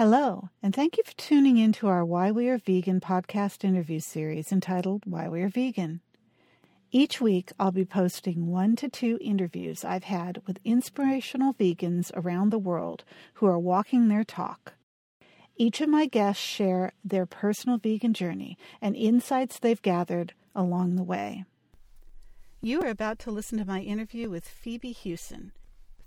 Hello, 0.00 0.48
and 0.62 0.74
thank 0.74 0.96
you 0.96 1.02
for 1.04 1.12
tuning 1.12 1.58
in 1.58 1.72
to 1.72 1.86
our 1.86 2.06
Why 2.06 2.30
We 2.30 2.48
Are 2.48 2.56
Vegan 2.56 3.00
podcast 3.00 3.64
interview 3.64 4.00
series 4.00 4.50
entitled 4.50 5.02
Why 5.04 5.28
We 5.28 5.42
Are 5.42 5.50
Vegan. 5.50 6.00
Each 6.90 7.20
week, 7.20 7.52
I'll 7.60 7.70
be 7.70 7.84
posting 7.84 8.46
one 8.46 8.76
to 8.76 8.88
two 8.88 9.18
interviews 9.20 9.84
I've 9.84 10.04
had 10.04 10.40
with 10.46 10.58
inspirational 10.64 11.52
vegans 11.52 12.10
around 12.14 12.48
the 12.48 12.58
world 12.58 13.04
who 13.34 13.46
are 13.46 13.58
walking 13.58 14.08
their 14.08 14.24
talk. 14.24 14.72
Each 15.58 15.82
of 15.82 15.90
my 15.90 16.06
guests 16.06 16.42
share 16.42 16.92
their 17.04 17.26
personal 17.26 17.76
vegan 17.76 18.14
journey 18.14 18.56
and 18.80 18.96
insights 18.96 19.58
they've 19.58 19.82
gathered 19.82 20.32
along 20.54 20.96
the 20.96 21.02
way. 21.02 21.44
You 22.62 22.80
are 22.80 22.88
about 22.88 23.18
to 23.18 23.30
listen 23.30 23.58
to 23.58 23.66
my 23.66 23.80
interview 23.82 24.30
with 24.30 24.48
Phoebe 24.48 24.92
Hewson. 24.92 25.52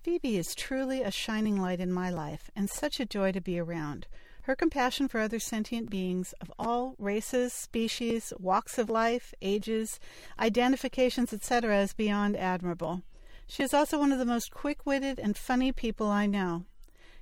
Phoebe 0.04 0.36
is 0.36 0.54
truly 0.54 1.02
a 1.02 1.10
shining 1.10 1.62
light 1.62 1.80
in 1.80 1.90
my 1.90 2.10
life 2.10 2.52
and 2.58 2.70
such 2.70 3.00
a 3.00 3.06
joy 3.06 3.32
to 3.32 3.40
be 3.40 3.58
around. 3.58 4.06
Her 4.42 4.54
compassion 4.54 5.08
for 5.08 5.22
other 5.22 5.40
sentient 5.40 5.90
beings 5.90 6.34
of 6.42 6.52
all 6.60 6.96
races, 7.00 7.54
species, 7.54 8.34
walks 8.38 8.78
of 8.78 8.90
life, 8.90 9.34
ages, 9.42 10.02
identifications, 10.38 11.32
etc., 11.32 11.80
is 11.80 11.94
beyond 11.94 12.36
admirable. 12.36 13.04
She 13.48 13.64
is 13.64 13.74
also 13.74 13.98
one 13.98 14.12
of 14.12 14.20
the 14.20 14.26
most 14.26 14.52
quick 14.52 14.86
witted 14.86 15.20
and 15.20 15.38
funny 15.38 15.72
people 15.72 16.08
I 16.08 16.26
know. 16.26 16.66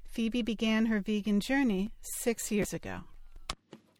Phoebe 0.03 0.41
began 0.41 0.87
her 0.87 0.99
vegan 0.99 1.39
journey 1.39 1.91
six 2.01 2.49
years 2.49 2.73
ago. 2.73 3.01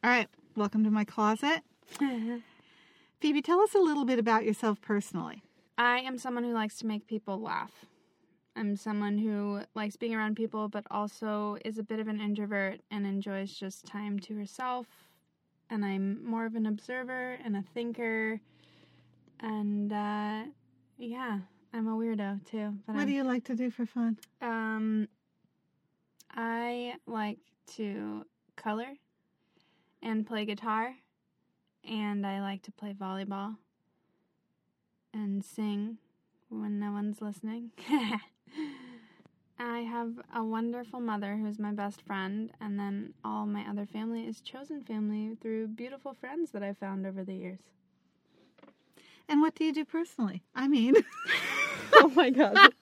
All 0.03 0.09
right, 0.09 0.27
welcome 0.55 0.83
to 0.85 0.89
my 0.89 1.03
closet. 1.03 1.61
Uh-huh. 2.01 2.39
Phoebe, 3.19 3.43
tell 3.43 3.59
us 3.61 3.75
a 3.75 3.79
little 3.79 4.05
bit 4.05 4.17
about 4.17 4.43
yourself 4.43 4.81
personally. 4.81 5.43
I 5.77 5.99
am 5.99 6.17
someone 6.17 6.43
who 6.43 6.53
likes 6.53 6.79
to 6.79 6.87
make 6.87 7.05
people 7.05 7.39
laugh. 7.39 7.85
I'm 8.55 8.75
someone 8.75 9.17
who 9.17 9.61
likes 9.75 9.95
being 9.95 10.13
around 10.13 10.35
people, 10.35 10.67
but 10.67 10.85
also 10.91 11.57
is 11.63 11.77
a 11.77 11.83
bit 11.83 11.99
of 11.99 12.07
an 12.07 12.19
introvert 12.19 12.81
and 12.91 13.05
enjoys 13.05 13.51
just 13.53 13.85
time 13.85 14.19
to 14.19 14.35
herself. 14.35 14.87
And 15.69 15.85
I'm 15.85 16.23
more 16.25 16.45
of 16.45 16.55
an 16.55 16.65
observer 16.65 17.37
and 17.43 17.55
a 17.55 17.63
thinker. 17.73 18.41
And 19.39 19.93
uh, 19.93 20.43
yeah, 20.97 21.39
I'm 21.73 21.87
a 21.87 21.95
weirdo 21.95 22.45
too. 22.45 22.73
But 22.85 22.95
what 22.95 23.01
I'm, 23.01 23.07
do 23.07 23.13
you 23.13 23.23
like 23.23 23.45
to 23.45 23.55
do 23.55 23.71
for 23.71 23.85
fun? 23.85 24.17
Um, 24.41 25.07
I 26.35 26.95
like 27.07 27.39
to 27.75 28.25
color 28.57 28.93
and 30.03 30.25
play 30.25 30.45
guitar, 30.45 30.93
and 31.87 32.25
I 32.25 32.41
like 32.41 32.63
to 32.63 32.71
play 32.71 32.93
volleyball 32.93 33.55
and 35.13 35.43
sing 35.43 35.97
when 36.49 36.79
no 36.79 36.91
one's 36.91 37.21
listening. 37.21 37.71
I 39.59 39.79
have 39.79 40.13
a 40.35 40.43
wonderful 40.43 40.99
mother 40.99 41.37
who's 41.37 41.59
my 41.59 41.71
best 41.71 42.01
friend, 42.01 42.51
and 42.59 42.79
then 42.79 43.13
all 43.23 43.45
my 43.45 43.63
other 43.69 43.85
family 43.85 44.25
is 44.27 44.41
chosen 44.41 44.81
family 44.81 45.37
through 45.39 45.67
beautiful 45.67 46.13
friends 46.13 46.51
that 46.51 46.63
I've 46.63 46.77
found 46.77 47.05
over 47.05 47.23
the 47.23 47.35
years. 47.35 47.59
And 49.29 49.39
what 49.41 49.55
do 49.55 49.63
you 49.63 49.73
do 49.73 49.85
personally? 49.85 50.43
I 50.55 50.67
mean, 50.67 50.95
oh 51.93 52.11
my 52.15 52.29
god. 52.29 52.73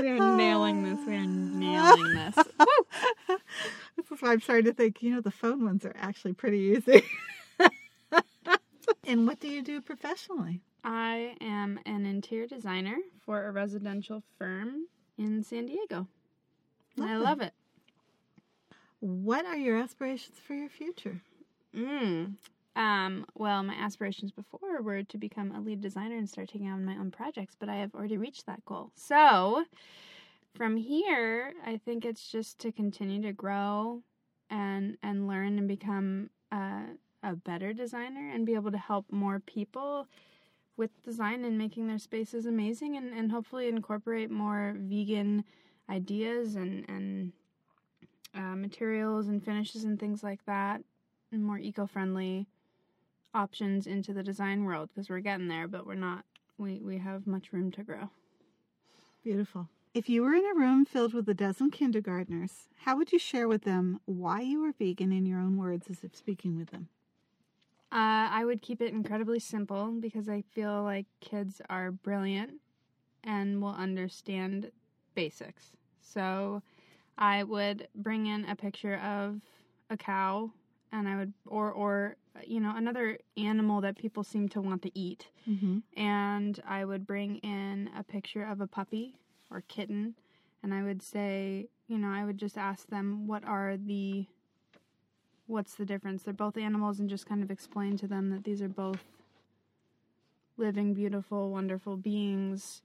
we 0.00 0.08
are 0.08 0.36
nailing 0.36 0.82
this. 0.84 1.06
We 1.06 1.16
are 1.16 1.26
nailing 1.26 2.14
this. 2.14 2.34
this 3.96 4.10
is 4.10 4.20
why 4.20 4.32
I'm 4.32 4.40
starting 4.40 4.66
to 4.66 4.72
think, 4.72 5.02
you 5.02 5.14
know, 5.14 5.20
the 5.20 5.30
phone 5.30 5.64
ones 5.64 5.84
are 5.84 5.96
actually 5.96 6.32
pretty 6.32 6.58
easy. 6.58 7.02
and 9.06 9.26
what 9.26 9.40
do 9.40 9.48
you 9.48 9.62
do 9.62 9.80
professionally? 9.80 10.60
I 10.86 11.34
am 11.40 11.80
an 11.84 12.06
interior 12.06 12.46
designer 12.46 12.96
for 13.24 13.48
a 13.48 13.50
residential 13.50 14.22
firm 14.38 14.86
in 15.18 15.42
San 15.42 15.66
Diego. 15.66 16.06
Lovely. 16.96 17.12
I 17.12 17.16
love 17.16 17.40
it. 17.40 17.52
What 19.00 19.44
are 19.46 19.56
your 19.56 19.78
aspirations 19.78 20.38
for 20.38 20.54
your 20.54 20.68
future? 20.68 21.20
Mm. 21.76 22.36
Um, 22.76 23.26
well, 23.34 23.64
my 23.64 23.74
aspirations 23.74 24.30
before 24.30 24.80
were 24.80 25.02
to 25.02 25.18
become 25.18 25.50
a 25.50 25.60
lead 25.60 25.80
designer 25.80 26.16
and 26.16 26.28
start 26.28 26.50
taking 26.50 26.70
on 26.70 26.84
my 26.84 26.96
own 26.96 27.10
projects, 27.10 27.56
but 27.58 27.68
I 27.68 27.76
have 27.76 27.92
already 27.92 28.16
reached 28.16 28.46
that 28.46 28.64
goal. 28.64 28.92
So, 28.94 29.64
from 30.54 30.76
here, 30.76 31.52
I 31.66 31.78
think 31.78 32.04
it's 32.04 32.30
just 32.30 32.60
to 32.60 32.70
continue 32.70 33.20
to 33.22 33.32
grow 33.32 34.02
and 34.50 34.96
and 35.02 35.26
learn 35.26 35.58
and 35.58 35.66
become 35.66 36.30
a, 36.52 36.82
a 37.24 37.34
better 37.34 37.72
designer 37.72 38.30
and 38.32 38.46
be 38.46 38.54
able 38.54 38.70
to 38.70 38.78
help 38.78 39.06
more 39.10 39.40
people 39.40 40.06
with 40.76 41.02
design 41.02 41.44
and 41.44 41.56
making 41.56 41.88
their 41.88 41.98
spaces 41.98 42.46
amazing 42.46 42.96
and, 42.96 43.12
and 43.12 43.32
hopefully 43.32 43.68
incorporate 43.68 44.30
more 44.30 44.74
vegan 44.78 45.44
ideas 45.88 46.56
and, 46.56 46.84
and 46.88 47.32
uh, 48.34 48.54
materials 48.56 49.28
and 49.28 49.44
finishes 49.44 49.84
and 49.84 49.98
things 49.98 50.22
like 50.22 50.44
that 50.46 50.82
and 51.32 51.44
more 51.44 51.58
eco-friendly 51.58 52.46
options 53.34 53.86
into 53.86 54.12
the 54.12 54.22
design 54.22 54.64
world 54.64 54.88
because 54.88 55.08
we're 55.08 55.20
getting 55.20 55.48
there 55.48 55.68
but 55.68 55.86
we're 55.86 55.94
not 55.94 56.24
we, 56.58 56.80
we 56.80 56.98
have 56.98 57.26
much 57.26 57.52
room 57.52 57.70
to 57.72 57.82
grow. 57.82 58.10
Beautiful. 59.22 59.68
If 59.92 60.08
you 60.08 60.22
were 60.22 60.32
in 60.32 60.44
a 60.44 60.58
room 60.58 60.86
filled 60.86 61.12
with 61.12 61.28
a 61.28 61.34
dozen 61.34 61.70
kindergartners 61.70 62.68
how 62.80 62.96
would 62.96 63.12
you 63.12 63.18
share 63.18 63.48
with 63.48 63.64
them 63.64 64.00
why 64.04 64.40
you 64.40 64.60
were 64.60 64.72
vegan 64.72 65.12
in 65.12 65.26
your 65.26 65.38
own 65.38 65.56
words 65.56 65.88
as 65.90 66.04
if 66.04 66.14
speaking 66.14 66.56
with 66.56 66.70
them 66.70 66.88
uh, 67.92 68.28
I 68.30 68.44
would 68.44 68.62
keep 68.62 68.82
it 68.82 68.92
incredibly 68.92 69.38
simple 69.38 69.92
because 70.00 70.28
I 70.28 70.42
feel 70.52 70.82
like 70.82 71.06
kids 71.20 71.60
are 71.70 71.92
brilliant 71.92 72.54
and 73.24 73.62
will 73.62 73.74
understand 73.74 74.70
basics. 75.14 75.72
So 76.00 76.62
I 77.16 77.44
would 77.44 77.88
bring 77.94 78.26
in 78.26 78.44
a 78.44 78.56
picture 78.56 78.96
of 78.96 79.40
a 79.90 79.96
cow 79.96 80.50
and 80.92 81.08
I 81.08 81.16
would 81.16 81.32
or 81.46 81.70
or 81.70 82.16
you 82.44 82.60
know 82.60 82.72
another 82.74 83.18
animal 83.36 83.80
that 83.80 83.96
people 83.96 84.24
seem 84.24 84.48
to 84.50 84.60
want 84.60 84.82
to 84.82 84.98
eat. 84.98 85.28
Mm-hmm. 85.48 85.78
And 86.00 86.60
I 86.68 86.84
would 86.84 87.06
bring 87.06 87.36
in 87.38 87.90
a 87.96 88.02
picture 88.02 88.44
of 88.44 88.60
a 88.60 88.66
puppy 88.66 89.16
or 89.50 89.62
kitten 89.68 90.14
and 90.62 90.74
I 90.74 90.82
would 90.82 91.02
say, 91.02 91.68
you 91.86 91.98
know, 91.98 92.08
I 92.08 92.24
would 92.24 92.38
just 92.38 92.58
ask 92.58 92.88
them 92.88 93.28
what 93.28 93.44
are 93.44 93.76
the 93.76 94.26
what's 95.46 95.74
the 95.74 95.84
difference? 95.84 96.22
They're 96.22 96.34
both 96.34 96.56
animals, 96.56 96.98
and 96.98 97.08
just 97.08 97.26
kind 97.26 97.42
of 97.42 97.50
explain 97.50 97.96
to 97.98 98.06
them 98.06 98.30
that 98.30 98.44
these 98.44 98.62
are 98.62 98.68
both 98.68 99.04
living, 100.56 100.94
beautiful, 100.94 101.50
wonderful 101.50 101.96
beings 101.96 102.82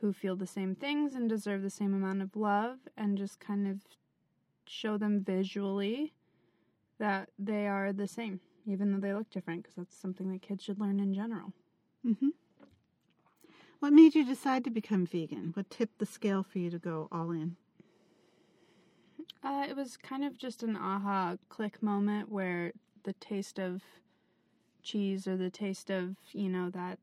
who 0.00 0.12
feel 0.12 0.34
the 0.34 0.46
same 0.46 0.74
things 0.74 1.14
and 1.14 1.28
deserve 1.28 1.62
the 1.62 1.70
same 1.70 1.94
amount 1.94 2.22
of 2.22 2.34
love, 2.34 2.78
and 2.96 3.18
just 3.18 3.38
kind 3.38 3.68
of 3.68 3.80
show 4.66 4.96
them 4.96 5.20
visually 5.20 6.12
that 6.98 7.28
they 7.38 7.66
are 7.66 7.92
the 7.92 8.08
same, 8.08 8.40
even 8.66 8.92
though 8.92 9.00
they 9.00 9.12
look 9.12 9.30
different, 9.30 9.62
because 9.62 9.76
that's 9.76 9.96
something 9.96 10.30
that 10.30 10.42
kids 10.42 10.64
should 10.64 10.80
learn 10.80 11.00
in 11.00 11.14
general. 11.14 11.52
Mm-hmm. 12.06 12.28
What 13.80 13.92
made 13.92 14.14
you 14.14 14.24
decide 14.24 14.62
to 14.64 14.70
become 14.70 15.06
vegan? 15.06 15.50
What 15.54 15.68
tipped 15.68 15.98
the 15.98 16.06
scale 16.06 16.44
for 16.44 16.58
you 16.58 16.70
to 16.70 16.78
go 16.78 17.08
all 17.10 17.32
in? 17.32 17.56
Uh, 19.44 19.64
it 19.68 19.76
was 19.76 19.96
kind 19.96 20.24
of 20.24 20.38
just 20.38 20.62
an 20.62 20.76
aha 20.76 21.36
click 21.48 21.82
moment 21.82 22.30
where 22.30 22.72
the 23.02 23.12
taste 23.14 23.58
of 23.58 23.82
cheese 24.82 25.26
or 25.26 25.36
the 25.36 25.50
taste 25.50 25.90
of 25.90 26.16
you 26.32 26.48
know 26.48 26.70
that 26.70 26.98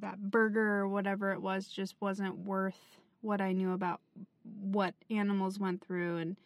that 0.00 0.30
burger 0.30 0.76
or 0.76 0.88
whatever 0.88 1.32
it 1.32 1.40
was 1.40 1.66
just 1.66 1.94
wasn't 2.00 2.36
worth 2.38 2.98
what 3.20 3.40
I 3.40 3.52
knew 3.52 3.72
about 3.72 4.00
what 4.60 4.94
animals 5.10 5.58
went 5.58 5.84
through 5.84 6.18
and 6.18 6.36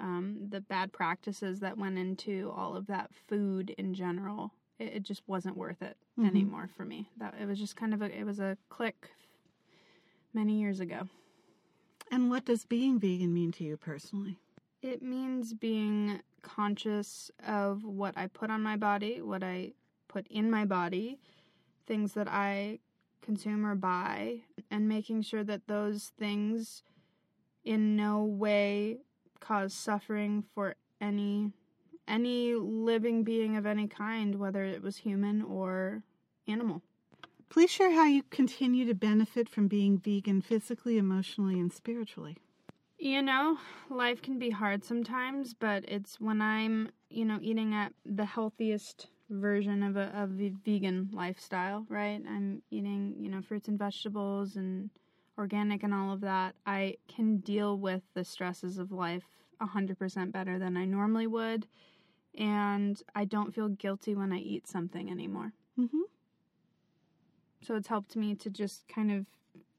um, 0.00 0.36
the 0.48 0.60
bad 0.60 0.92
practices 0.92 1.60
that 1.60 1.78
went 1.78 1.98
into 1.98 2.52
all 2.56 2.76
of 2.76 2.86
that 2.88 3.10
food 3.28 3.70
in 3.78 3.94
general. 3.94 4.52
It, 4.78 4.94
it 4.94 5.02
just 5.02 5.22
wasn't 5.26 5.56
worth 5.56 5.80
it 5.82 5.96
mm-hmm. 6.18 6.28
anymore 6.28 6.68
for 6.76 6.84
me. 6.84 7.08
That 7.18 7.34
it 7.40 7.46
was 7.46 7.58
just 7.58 7.76
kind 7.76 7.94
of 7.94 8.02
a 8.02 8.06
it 8.06 8.24
was 8.24 8.40
a 8.40 8.56
click 8.68 9.10
many 10.34 10.58
years 10.58 10.80
ago. 10.80 11.08
And 12.12 12.28
what 12.28 12.44
does 12.44 12.66
being 12.66 13.00
vegan 13.00 13.32
mean 13.32 13.52
to 13.52 13.64
you 13.64 13.78
personally? 13.78 14.36
It 14.82 15.00
means 15.02 15.54
being 15.54 16.20
conscious 16.42 17.30
of 17.46 17.84
what 17.84 18.18
I 18.18 18.26
put 18.26 18.50
on 18.50 18.62
my 18.62 18.76
body, 18.76 19.22
what 19.22 19.42
I 19.42 19.72
put 20.08 20.26
in 20.28 20.50
my 20.50 20.66
body, 20.66 21.18
things 21.86 22.12
that 22.12 22.28
I 22.28 22.80
consume 23.22 23.64
or 23.64 23.74
buy, 23.74 24.40
and 24.70 24.86
making 24.86 25.22
sure 25.22 25.42
that 25.42 25.68
those 25.68 26.12
things 26.18 26.82
in 27.64 27.96
no 27.96 28.22
way 28.22 28.98
cause 29.40 29.72
suffering 29.72 30.44
for 30.54 30.74
any 31.00 31.52
any 32.06 32.52
living 32.54 33.22
being 33.24 33.56
of 33.56 33.64
any 33.64 33.86
kind, 33.86 34.34
whether 34.34 34.64
it 34.64 34.82
was 34.82 34.98
human 34.98 35.40
or 35.40 36.02
animal. 36.46 36.82
Please 37.52 37.70
share 37.70 37.92
how 37.92 38.06
you 38.06 38.22
continue 38.30 38.86
to 38.86 38.94
benefit 38.94 39.46
from 39.46 39.68
being 39.68 39.98
vegan 39.98 40.40
physically, 40.40 40.96
emotionally, 40.96 41.60
and 41.60 41.70
spiritually. 41.70 42.38
You 42.98 43.20
know, 43.20 43.58
life 43.90 44.22
can 44.22 44.38
be 44.38 44.48
hard 44.48 44.82
sometimes, 44.82 45.52
but 45.52 45.84
it's 45.86 46.18
when 46.18 46.40
I'm, 46.40 46.88
you 47.10 47.26
know, 47.26 47.38
eating 47.42 47.74
at 47.74 47.92
the 48.06 48.24
healthiest 48.24 49.08
version 49.28 49.82
of 49.82 49.98
a, 49.98 50.04
of 50.18 50.40
a 50.40 50.48
vegan 50.64 51.10
lifestyle, 51.12 51.84
right? 51.90 52.22
I'm 52.26 52.62
eating, 52.70 53.16
you 53.18 53.28
know, 53.28 53.42
fruits 53.42 53.68
and 53.68 53.78
vegetables 53.78 54.56
and 54.56 54.88
organic 55.36 55.82
and 55.82 55.92
all 55.92 56.10
of 56.10 56.22
that, 56.22 56.54
I 56.64 56.94
can 57.06 57.36
deal 57.36 57.76
with 57.76 58.00
the 58.14 58.24
stresses 58.24 58.78
of 58.78 58.92
life 58.92 59.26
100% 59.60 60.32
better 60.32 60.58
than 60.58 60.78
I 60.78 60.86
normally 60.86 61.26
would. 61.26 61.66
And 62.34 62.98
I 63.14 63.26
don't 63.26 63.54
feel 63.54 63.68
guilty 63.68 64.14
when 64.14 64.32
I 64.32 64.38
eat 64.38 64.66
something 64.66 65.10
anymore. 65.10 65.52
Mm-hmm. 65.78 66.00
So 67.62 67.76
it's 67.76 67.88
helped 67.88 68.16
me 68.16 68.34
to 68.36 68.50
just 68.50 68.86
kind 68.88 69.12
of 69.12 69.26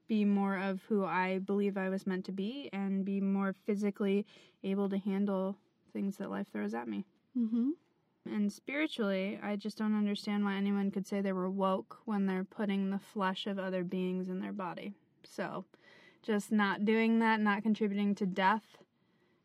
be 0.07 0.25
more 0.25 0.57
of 0.57 0.81
who 0.83 1.05
I 1.05 1.39
believe 1.39 1.77
I 1.77 1.89
was 1.89 2.07
meant 2.07 2.25
to 2.25 2.31
be 2.31 2.69
and 2.73 3.05
be 3.05 3.19
more 3.19 3.55
physically 3.65 4.25
able 4.63 4.89
to 4.89 4.97
handle 4.97 5.57
things 5.91 6.17
that 6.17 6.29
life 6.29 6.47
throws 6.51 6.73
at 6.73 6.87
me. 6.87 7.05
Mm-hmm. 7.37 7.71
And 8.25 8.51
spiritually, 8.51 9.39
I 9.43 9.57
just 9.57 9.77
don't 9.77 9.97
understand 9.97 10.45
why 10.45 10.55
anyone 10.55 10.91
could 10.91 11.07
say 11.07 11.19
they 11.19 11.33
were 11.33 11.49
woke 11.49 11.99
when 12.05 12.25
they're 12.25 12.45
putting 12.45 12.89
the 12.89 12.99
flesh 12.99 13.47
of 13.47 13.59
other 13.59 13.83
beings 13.83 14.29
in 14.29 14.39
their 14.39 14.53
body. 14.53 14.93
So, 15.23 15.65
just 16.21 16.51
not 16.51 16.85
doing 16.85 17.19
that, 17.19 17.41
not 17.41 17.63
contributing 17.63 18.15
to 18.15 18.25
death 18.25 18.77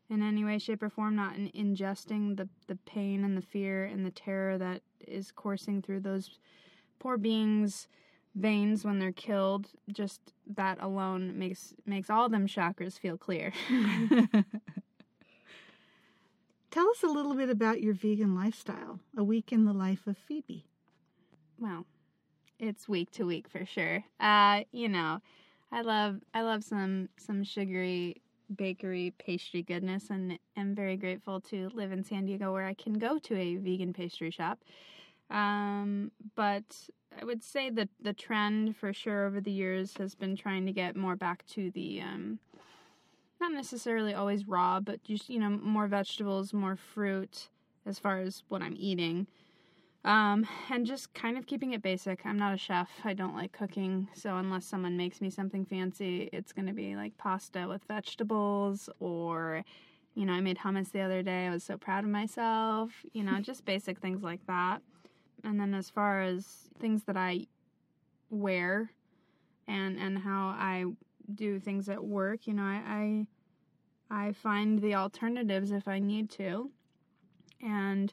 in 0.08 0.22
any 0.22 0.44
way, 0.44 0.58
shape, 0.58 0.82
or 0.82 0.88
form, 0.88 1.16
not 1.16 1.36
in 1.36 1.50
ingesting 1.50 2.36
the, 2.36 2.48
the 2.66 2.76
pain 2.86 3.24
and 3.24 3.36
the 3.36 3.42
fear 3.42 3.84
and 3.84 4.06
the 4.06 4.10
terror 4.10 4.56
that 4.58 4.82
is 5.00 5.32
coursing 5.32 5.82
through 5.82 6.00
those 6.00 6.38
poor 6.98 7.18
beings' 7.18 7.88
veins 8.38 8.84
when 8.84 8.98
they're 8.98 9.12
killed. 9.12 9.68
Just 9.92 10.20
that 10.54 10.78
alone 10.80 11.38
makes 11.38 11.74
makes 11.86 12.10
all 12.10 12.28
them 12.28 12.46
chakras 12.46 12.98
feel 12.98 13.16
clear. 13.16 13.52
Tell 16.70 16.88
us 16.90 17.02
a 17.02 17.08
little 17.08 17.34
bit 17.34 17.50
about 17.50 17.80
your 17.80 17.94
vegan 17.94 18.34
lifestyle. 18.34 19.00
A 19.16 19.24
week 19.24 19.52
in 19.52 19.64
the 19.64 19.72
life 19.72 20.06
of 20.06 20.16
Phoebe. 20.18 20.66
well, 21.58 21.86
it's 22.58 22.88
week 22.88 23.10
to 23.12 23.24
week 23.24 23.48
for 23.48 23.64
sure. 23.64 24.04
Uh, 24.20 24.62
you 24.72 24.88
know, 24.88 25.20
I 25.72 25.82
love 25.82 26.20
I 26.34 26.42
love 26.42 26.64
some 26.64 27.08
some 27.16 27.44
sugary 27.44 28.22
bakery 28.54 29.12
pastry 29.18 29.62
goodness 29.62 30.08
and 30.10 30.38
am 30.56 30.74
very 30.74 30.96
grateful 30.96 31.40
to 31.40 31.68
live 31.74 31.92
in 31.92 32.02
San 32.02 32.24
Diego 32.24 32.52
where 32.52 32.64
I 32.64 32.74
can 32.74 32.94
go 32.94 33.18
to 33.18 33.36
a 33.36 33.56
vegan 33.56 33.92
pastry 33.92 34.30
shop. 34.30 34.60
Um, 35.30 36.10
but 36.34 36.64
I 37.20 37.24
would 37.24 37.42
say 37.42 37.70
that 37.70 37.88
the 38.00 38.12
trend 38.12 38.76
for 38.76 38.92
sure 38.92 39.26
over 39.26 39.40
the 39.40 39.50
years 39.50 39.96
has 39.98 40.14
been 40.14 40.36
trying 40.36 40.66
to 40.66 40.72
get 40.72 40.96
more 40.96 41.16
back 41.16 41.44
to 41.48 41.70
the 41.70 42.00
um, 42.00 42.38
not 43.40 43.52
necessarily 43.52 44.14
always 44.14 44.46
raw, 44.46 44.80
but 44.80 45.02
just 45.04 45.28
you 45.28 45.38
know 45.38 45.50
more 45.50 45.86
vegetables, 45.86 46.52
more 46.52 46.76
fruit 46.76 47.48
as 47.86 47.98
far 47.98 48.18
as 48.18 48.44
what 48.48 48.62
I'm 48.62 48.76
eating. 48.78 49.26
Um, 50.04 50.46
and 50.70 50.86
just 50.86 51.12
kind 51.12 51.36
of 51.36 51.46
keeping 51.46 51.72
it 51.72 51.82
basic. 51.82 52.24
I'm 52.24 52.38
not 52.38 52.54
a 52.54 52.56
chef. 52.56 52.88
I 53.04 53.14
don't 53.14 53.34
like 53.34 53.52
cooking, 53.52 54.08
so 54.14 54.36
unless 54.36 54.64
someone 54.64 54.96
makes 54.96 55.20
me 55.20 55.28
something 55.28 55.64
fancy, 55.64 56.30
it's 56.32 56.52
going 56.52 56.68
to 56.68 56.72
be 56.72 56.94
like 56.94 57.18
pasta 57.18 57.66
with 57.68 57.82
vegetables 57.84 58.88
or 59.00 59.64
you 60.14 60.26
know, 60.26 60.32
I 60.32 60.40
made 60.40 60.58
hummus 60.58 60.90
the 60.90 61.00
other 61.00 61.22
day. 61.22 61.46
I 61.46 61.50
was 61.50 61.62
so 61.62 61.76
proud 61.76 62.02
of 62.02 62.10
myself. 62.10 62.90
You 63.12 63.22
know, 63.22 63.38
just 63.38 63.64
basic 63.64 64.00
things 64.00 64.20
like 64.22 64.44
that. 64.48 64.82
And 65.44 65.58
then 65.58 65.74
as 65.74 65.90
far 65.90 66.22
as 66.22 66.68
things 66.78 67.04
that 67.04 67.16
I 67.16 67.46
wear 68.30 68.92
and 69.66 69.98
and 69.98 70.18
how 70.18 70.48
I 70.48 70.84
do 71.34 71.58
things 71.58 71.88
at 71.88 72.04
work, 72.04 72.46
you 72.46 72.54
know, 72.54 72.62
I 72.62 73.26
I, 74.10 74.28
I 74.28 74.32
find 74.32 74.80
the 74.80 74.94
alternatives 74.94 75.70
if 75.70 75.88
I 75.88 75.98
need 75.98 76.30
to. 76.30 76.70
And 77.60 78.12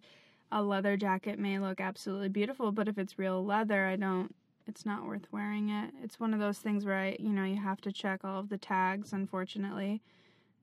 a 0.51 0.61
leather 0.61 0.97
jacket 0.97 1.39
may 1.39 1.59
look 1.59 1.79
absolutely 1.81 2.29
beautiful, 2.29 2.71
but 2.71 2.87
if 2.87 2.97
it's 2.97 3.19
real 3.19 3.43
leather, 3.43 3.85
I 3.85 3.95
don't 3.95 4.33
it's 4.67 4.85
not 4.85 5.05
worth 5.05 5.27
wearing 5.31 5.69
it. 5.69 5.93
It's 6.03 6.19
one 6.19 6.33
of 6.33 6.39
those 6.39 6.57
things 6.57 6.85
where 6.85 6.97
I, 6.97 7.17
you 7.19 7.29
know, 7.29 7.43
you 7.43 7.57
have 7.61 7.81
to 7.81 7.91
check 7.91 8.21
all 8.23 8.39
of 8.39 8.49
the 8.49 8.57
tags 8.57 9.13
unfortunately. 9.13 10.01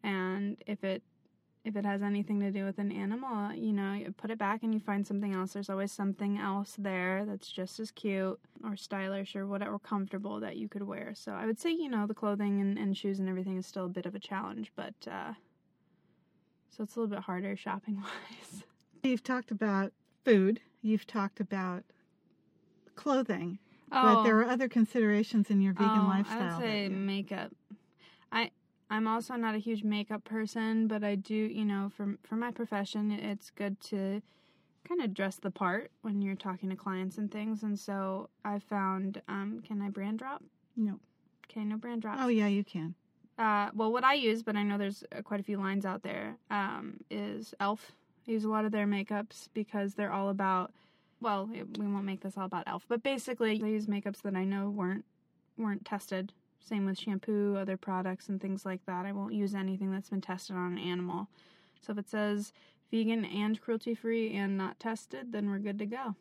And 0.02 0.56
if 0.66 0.82
it 0.82 1.02
if 1.64 1.76
it 1.76 1.84
has 1.84 2.02
anything 2.02 2.40
to 2.40 2.50
do 2.50 2.64
with 2.64 2.78
an 2.78 2.90
animal, 2.90 3.54
you 3.54 3.72
know, 3.72 3.92
you 3.92 4.12
put 4.12 4.30
it 4.30 4.38
back 4.38 4.62
and 4.62 4.74
you 4.74 4.80
find 4.80 5.06
something 5.06 5.32
else. 5.32 5.52
There's 5.52 5.70
always 5.70 5.92
something 5.92 6.38
else 6.38 6.74
there 6.76 7.24
that's 7.24 7.50
just 7.50 7.78
as 7.78 7.92
cute 7.92 8.40
or 8.64 8.76
stylish 8.76 9.36
or 9.36 9.46
whatever 9.46 9.78
comfortable 9.78 10.40
that 10.40 10.56
you 10.56 10.68
could 10.68 10.82
wear. 10.82 11.12
So 11.14 11.32
I 11.32 11.46
would 11.46 11.60
say, 11.60 11.70
you 11.70 11.88
know, 11.88 12.06
the 12.06 12.14
clothing 12.14 12.60
and, 12.60 12.76
and 12.78 12.96
shoes 12.96 13.20
and 13.20 13.28
everything 13.28 13.58
is 13.58 13.66
still 13.66 13.86
a 13.86 13.90
bit 13.90 14.06
of 14.06 14.14
a 14.14 14.18
challenge, 14.18 14.72
but 14.74 14.94
uh 15.10 15.34
so 16.76 16.84
it's 16.84 16.96
a 16.96 17.00
little 17.00 17.14
bit 17.14 17.24
harder 17.24 17.56
shopping 17.56 17.96
wise. 17.96 18.64
You've 19.02 19.22
talked 19.22 19.50
about 19.50 19.92
food. 20.24 20.60
You've 20.80 21.06
talked 21.06 21.38
about 21.38 21.84
clothing. 22.96 23.58
But 23.90 24.22
there 24.22 24.38
are 24.38 24.46
other 24.46 24.68
considerations 24.68 25.50
in 25.50 25.60
your 25.60 25.74
vegan 25.74 26.00
oh, 26.04 26.08
lifestyle. 26.08 26.54
I 26.54 26.56
would 26.56 26.62
say 26.62 26.88
makeup. 26.88 27.50
I 28.32 28.50
I'm 28.92 29.08
also 29.08 29.36
not 29.36 29.54
a 29.54 29.58
huge 29.58 29.84
makeup 29.84 30.22
person, 30.22 30.86
but 30.86 31.02
I 31.02 31.14
do, 31.14 31.34
you 31.34 31.64
know, 31.64 31.90
for 31.96 32.18
for 32.24 32.36
my 32.36 32.50
profession, 32.50 33.10
it's 33.10 33.48
good 33.48 33.80
to 33.84 34.20
kind 34.86 35.00
of 35.00 35.14
dress 35.14 35.36
the 35.36 35.50
part 35.50 35.90
when 36.02 36.20
you're 36.20 36.34
talking 36.34 36.68
to 36.68 36.76
clients 36.76 37.16
and 37.16 37.30
things. 37.30 37.62
And 37.62 37.80
so 37.80 38.28
I 38.44 38.58
found, 38.58 39.22
um, 39.28 39.62
can 39.66 39.80
I 39.80 39.88
brand 39.88 40.18
drop? 40.18 40.42
No. 40.76 41.00
Okay, 41.46 41.64
no 41.64 41.78
brand 41.78 42.02
drops. 42.02 42.20
Oh 42.20 42.28
yeah, 42.28 42.48
you 42.48 42.64
can. 42.64 42.94
Uh, 43.38 43.70
well, 43.74 43.90
what 43.90 44.04
I 44.04 44.12
use, 44.12 44.42
but 44.42 44.56
I 44.56 44.62
know 44.62 44.76
there's 44.76 45.04
uh, 45.16 45.22
quite 45.22 45.40
a 45.40 45.42
few 45.42 45.56
lines 45.56 45.86
out 45.86 46.02
there, 46.02 46.36
um, 46.50 46.98
is 47.10 47.54
Elf. 47.60 47.92
I 48.28 48.32
use 48.32 48.44
a 48.44 48.50
lot 48.50 48.66
of 48.66 48.72
their 48.72 48.86
makeups 48.86 49.48
because 49.54 49.94
they're 49.94 50.12
all 50.12 50.28
about. 50.28 50.70
Well, 51.18 51.48
it, 51.54 51.78
we 51.78 51.86
won't 51.86 52.04
make 52.04 52.20
this 52.20 52.36
all 52.36 52.44
about 52.44 52.64
Elf, 52.66 52.84
but 52.88 53.02
basically, 53.02 53.56
they 53.56 53.70
use 53.70 53.86
makeups 53.86 54.20
that 54.20 54.36
I 54.36 54.44
know 54.44 54.68
weren't 54.68 55.06
weren't 55.56 55.86
tested. 55.86 56.34
Same 56.64 56.86
with 56.86 56.98
shampoo, 56.98 57.56
other 57.56 57.76
products, 57.76 58.28
and 58.28 58.40
things 58.40 58.64
like 58.64 58.84
that. 58.86 59.04
I 59.06 59.12
won't 59.12 59.34
use 59.34 59.54
anything 59.54 59.90
that's 59.92 60.10
been 60.10 60.20
tested 60.20 60.56
on 60.56 60.72
an 60.72 60.78
animal. 60.78 61.28
So 61.80 61.92
if 61.92 61.98
it 61.98 62.08
says 62.08 62.52
vegan 62.90 63.24
and 63.24 63.60
cruelty 63.60 63.94
free 63.94 64.34
and 64.34 64.56
not 64.56 64.78
tested, 64.78 65.32
then 65.32 65.48
we're 65.50 65.58
good 65.58 65.78
to 65.80 65.86
go. 65.86 66.14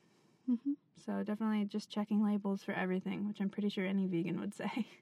hmm 0.48 0.74
So 1.06 1.24
definitely 1.24 1.66
just 1.66 1.90
checking 1.90 2.24
labels 2.24 2.64
for 2.64 2.74
everything, 2.74 3.28
which 3.28 3.40
I'm 3.40 3.50
pretty 3.50 3.70
sure 3.70 3.86
any 3.86 4.08
vegan 4.08 4.40
would 4.40 4.54
say. 4.56 4.88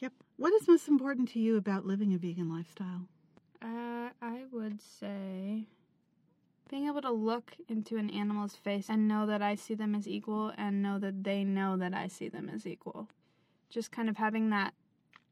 Yep. 0.00 0.12
What 0.36 0.52
is 0.54 0.66
most 0.66 0.88
important 0.88 1.28
to 1.30 1.38
you 1.38 1.56
about 1.56 1.84
living 1.86 2.14
a 2.14 2.18
vegan 2.18 2.48
lifestyle? 2.48 3.02
Uh, 3.62 4.08
I 4.22 4.44
would 4.50 4.80
say 4.80 5.66
being 6.70 6.86
able 6.86 7.02
to 7.02 7.10
look 7.10 7.56
into 7.68 7.96
an 7.96 8.08
animal's 8.10 8.54
face 8.54 8.88
and 8.88 9.08
know 9.08 9.26
that 9.26 9.42
I 9.42 9.56
see 9.56 9.74
them 9.74 9.94
as 9.94 10.08
equal 10.08 10.52
and 10.56 10.82
know 10.82 10.98
that 10.98 11.24
they 11.24 11.44
know 11.44 11.76
that 11.76 11.92
I 11.92 12.06
see 12.06 12.28
them 12.28 12.48
as 12.48 12.66
equal. 12.66 13.08
Just 13.70 13.90
kind 13.92 14.08
of 14.08 14.16
having 14.16 14.50
that 14.50 14.74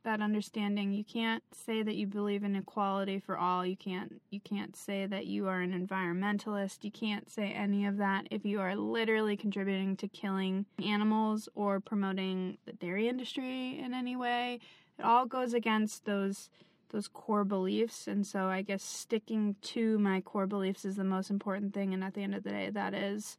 that 0.05 0.23
understanding. 0.23 0.93
You 0.93 1.05
can't 1.05 1.43
say 1.53 1.83
that 1.83 1.97
you 1.97 2.07
believe 2.07 2.43
in 2.43 2.57
equality 2.57 3.19
for 3.19 3.37
all. 3.37 3.67
You 3.67 3.77
can't 3.77 4.21
you 4.31 4.41
can't 4.41 4.75
say 4.75 5.07
that 5.07 5.27
you 5.27 5.49
are 5.49 5.61
an 5.61 5.73
environmentalist. 5.73 6.83
You 6.83 6.91
can't 6.91 7.31
say 7.31 7.53
any 7.53 7.85
of 7.85 7.99
that 7.99 8.27
if 8.31 8.45
you 8.45 8.61
are 8.61 8.75
literally 8.75 9.37
contributing 9.37 9.97
to 9.97 10.09
killing 10.09 10.67
animals 10.83 11.49
or 11.55 11.81
promoting 11.81 12.59
the 12.65 12.73
dairy 12.73 13.09
industry 13.09 13.79
in 13.79 13.93
any 13.93 14.17
way. 14.17 14.61
It 14.99 15.05
all 15.05 15.27
goes 15.27 15.53
against 15.53 16.05
those 16.05 16.49
those 16.91 17.09
core 17.09 17.45
beliefs 17.45 18.07
and 18.07 18.27
so 18.27 18.47
i 18.47 18.63
guess 18.63 18.83
sticking 18.83 19.55
to 19.61 19.99
my 19.99 20.23
core 20.23 20.47
beliefs 20.47 20.87
is 20.87 20.97
the 20.97 21.05
most 21.05 21.29
important 21.29 21.75
thing 21.75 21.93
and 21.93 22.03
at 22.03 22.15
the 22.15 22.23
end 22.23 22.35
of 22.35 22.43
the 22.43 22.49
day 22.49 22.71
that 22.71 22.95
is 22.95 23.37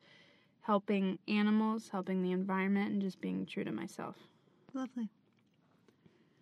helping 0.61 1.17
animals 1.27 1.89
helping 1.91 2.21
the 2.21 2.31
environment 2.31 2.91
and 2.91 3.01
just 3.01 3.19
being 3.19 3.47
true 3.47 3.63
to 3.63 3.71
myself 3.71 4.28
Lovely. 4.73 5.09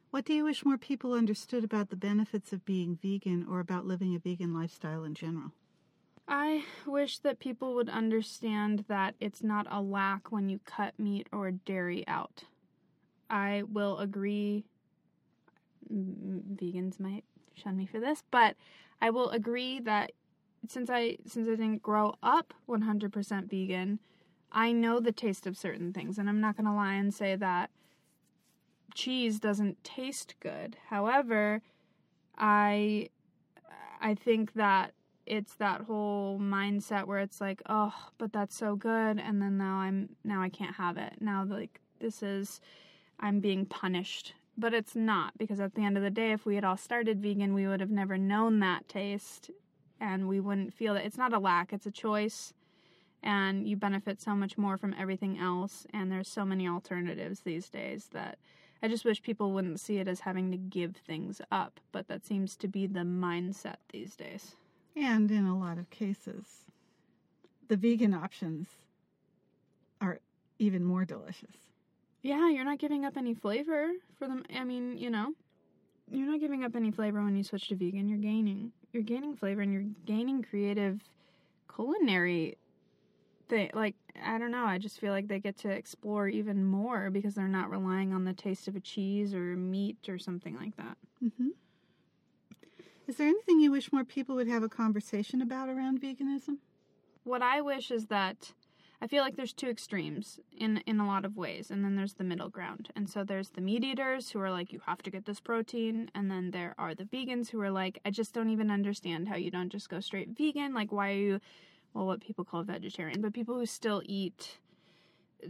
What 0.10 0.25
do 0.25 0.34
you 0.34 0.43
wish 0.46 0.65
more 0.65 0.77
people 0.77 1.13
understood 1.13 1.63
about 1.63 1.89
the 1.89 1.96
benefits 1.96 2.51
of 2.53 2.65
being 2.65 2.98
vegan 3.01 3.46
or 3.50 3.60
about 3.60 3.86
living 3.86 4.15
a 4.15 4.19
vegan 4.19 4.53
lifestyle 4.53 5.03
in 5.03 5.13
general? 5.13 5.51
i 6.27 6.63
wish 6.86 7.19
that 7.19 7.39
people 7.39 7.74
would 7.74 7.89
understand 7.89 8.84
that 8.88 9.15
it's 9.19 9.41
not 9.41 9.65
a 9.72 9.81
lack 9.81 10.31
when 10.31 10.50
you 10.50 10.60
cut 10.65 10.98
meat 11.00 11.27
or 11.31 11.51
dairy 11.51 12.05
out 12.07 12.43
i 13.29 13.63
will 13.72 13.98
agree 14.00 14.65
vegans 15.91 17.00
might 17.00 17.24
shun 17.53 17.77
me 17.77 17.86
for 17.86 18.00
this 18.00 18.24
but 18.29 18.55
i 19.01 19.10
will 19.10 19.29
agree 19.29 19.79
that 19.79 20.12
since 20.67 20.89
i 20.89 21.17
since 21.25 21.48
i 21.48 21.51
didn't 21.51 21.81
grow 21.81 22.13
up 22.22 22.53
100% 22.67 23.50
vegan 23.50 24.00
i 24.51 24.72
know 24.72 25.00
the 25.00 25.12
taste 25.13 25.48
of 25.48 25.57
certain 25.57 25.93
things 25.93 26.17
and 26.17 26.27
i'm 26.27 26.41
not 26.41 26.57
going 26.57 26.65
to 26.65 26.74
lie 26.74 26.96
and 26.96 27.13
say 27.13 27.36
that 27.36 27.69
cheese 28.98 29.39
doesn't 29.39 29.82
taste 29.84 30.36
good. 30.39 30.75
However 30.89 31.62
i 32.39 33.10
i 34.00 34.13
think 34.13 34.54
that 34.54 34.94
it's 35.25 35.56
that 35.56 35.82
whole 35.82 36.39
mindset 36.39 37.06
where 37.06 37.20
it's 37.20 37.42
like 37.42 37.62
oh 37.68 37.94
but 38.18 38.32
that's 38.32 38.56
so 38.56 38.75
good 38.75 39.20
and 39.20 39.42
then 39.42 39.58
now 39.58 39.77
i'm 39.77 40.10
now 40.24 40.42
i 40.42 40.50
can't 40.50 40.75
have 40.75 40.98
it. 40.98 41.13
Now 41.20 41.46
like 41.48 41.80
this 42.00 42.24
is 42.24 42.60
i'm 43.20 43.39
being 43.39 43.66
punished. 43.66 44.34
But 44.60 44.74
it's 44.74 44.96
not 44.96 45.38
because 45.38 45.60
at 45.60 45.75
the 45.75 45.84
end 45.86 45.98
of 45.98 46.04
the 46.04 46.10
day 46.10 46.32
if 46.32 46.46
we 46.46 46.56
had 46.56 46.63
all 46.63 46.77
started 46.77 47.22
vegan 47.22 47.54
we 47.54 47.68
would 47.68 47.80
have 47.80 47.92
never 47.92 48.18
known 48.18 48.60
that 48.60 48.88
taste 48.88 49.51
and 50.00 50.27
we 50.27 50.39
wouldn't 50.39 50.74
feel 50.74 50.96
that 50.96 51.06
it's 51.06 51.18
not 51.18 51.34
a 51.34 51.39
lack 51.39 51.72
it's 51.72 51.86
a 51.86 51.92
choice 51.92 52.54
and 53.22 53.68
you 53.68 53.75
benefit 53.75 54.22
so 54.22 54.36
much 54.36 54.58
more 54.58 54.77
from 54.77 54.96
everything 54.98 55.38
else 55.38 55.86
and 55.94 56.12
there's 56.12 56.30
so 56.30 56.46
many 56.46 56.68
alternatives 56.68 57.42
these 57.42 57.70
days 57.70 58.10
that 58.13 58.38
I 58.81 58.88
just 58.88 59.05
wish 59.05 59.22
people 59.22 59.51
wouldn't 59.51 59.79
see 59.79 59.98
it 59.98 60.07
as 60.07 60.22
having 60.22 60.51
to 60.51 60.57
give 60.57 60.96
things 60.96 61.41
up, 61.51 61.79
but 61.91 62.07
that 62.07 62.25
seems 62.25 62.55
to 62.57 62.67
be 62.67 62.86
the 62.86 63.01
mindset 63.01 63.77
these 63.91 64.15
days. 64.15 64.55
And 64.96 65.29
in 65.31 65.46
a 65.46 65.57
lot 65.57 65.77
of 65.77 65.89
cases, 65.89 66.46
the 67.67 67.77
vegan 67.77 68.13
options 68.13 68.67
are 70.01 70.19
even 70.60 70.84
more 70.84 71.05
delicious. 71.05 71.55
Yeah, 72.22 72.50
you're 72.50 72.65
not 72.65 72.79
giving 72.79 73.05
up 73.05 73.17
any 73.17 73.34
flavor 73.34 73.89
for 74.17 74.27
them. 74.27 74.43
I 74.55 74.63
mean, 74.63 74.98
you 74.98 75.10
know, 75.10 75.34
you're 76.12 76.27
not 76.27 76.39
giving 76.39 76.63
up 76.63 76.75
any 76.75 76.91
flavor 76.91 77.24
when 77.24 77.36
you 77.36 77.43
switch 77.43 77.67
to 77.69 77.75
vegan. 77.75 78.07
You're 78.07 78.17
gaining, 78.17 78.72
you're 78.91 79.03
gaining 79.03 79.36
flavor, 79.36 79.62
and 79.62 79.74
you're 79.74 79.86
gaining 80.05 80.43
creative 80.43 81.01
culinary 81.74 82.57
thing. 83.50 83.69
Like 83.74 83.96
I 84.24 84.38
don't 84.38 84.52
know. 84.52 84.66
I 84.66 84.78
just 84.78 85.00
feel 85.00 85.12
like 85.12 85.28
they 85.28 85.40
get 85.40 85.58
to 85.60 85.70
explore 85.70 86.28
even 86.28 86.64
more 86.64 87.10
because 87.10 87.36
they're 87.36 87.48
not 87.48 87.70
relying 87.70 88.14
on 88.14 88.26
the 88.26 88.34
taste 88.34 88.68
of 88.68 88.76
a 88.76 88.80
cheese 88.80 89.34
or 89.34 89.56
meat 89.56 90.10
or 90.10 90.18
something 90.18 90.56
like 90.56 90.76
that. 90.78 90.98
Mm-hmm. 91.24 91.50
Is 93.08 93.16
there 93.18 93.28
anything 93.28 93.60
you 93.60 93.72
wish 93.72 93.94
more 93.94 94.04
people 94.04 94.36
would 94.36 94.50
have 94.50 94.64
a 94.64 94.70
conversation 94.70 95.42
about 95.42 95.70
around 95.70 96.02
veganism? 96.02 96.58
What 97.24 97.42
I 97.42 97.62
wish 97.62 97.92
is 97.92 98.08
that 98.08 98.54
I 99.00 99.08
feel 99.08 99.22
like 99.22 99.36
there's 99.36 99.54
two 99.54 99.70
extremes 99.70 100.40
in 100.58 100.78
in 100.88 101.00
a 101.00 101.06
lot 101.06 101.24
of 101.24 101.38
ways, 101.38 101.70
and 101.70 101.86
then 101.86 101.96
there's 101.96 102.16
the 102.16 102.24
middle 102.24 102.50
ground. 102.50 102.90
And 102.96 103.08
so 103.08 103.24
there's 103.24 103.50
the 103.50 103.62
meat 103.62 103.84
eaters 103.84 104.32
who 104.32 104.40
are 104.40 104.50
like, 104.50 104.74
you 104.74 104.82
have 104.88 105.04
to 105.04 105.12
get 105.12 105.26
this 105.26 105.40
protein, 105.40 106.10
and 106.16 106.32
then 106.32 106.52
there 106.52 106.74
are 106.80 106.96
the 106.96 107.04
vegans 107.04 107.50
who 107.50 107.62
are 107.62 107.70
like, 107.70 108.00
I 108.04 108.10
just 108.10 108.34
don't 108.34 108.50
even 108.50 108.72
understand 108.72 109.28
how 109.28 109.36
you 109.36 109.52
don't 109.52 109.70
just 109.70 109.90
go 109.90 110.00
straight 110.00 110.30
vegan. 110.30 110.74
Like, 110.74 110.92
why 110.92 111.10
are 111.12 111.14
you, 111.14 111.40
well, 111.98 112.06
what 112.06 112.22
people 112.22 112.46
call 112.46 112.63
vegetarian, 112.63 113.22
but 113.22 113.34
people 113.34 113.56
who 113.56 113.66
still 113.66 114.04
eat 114.06 114.60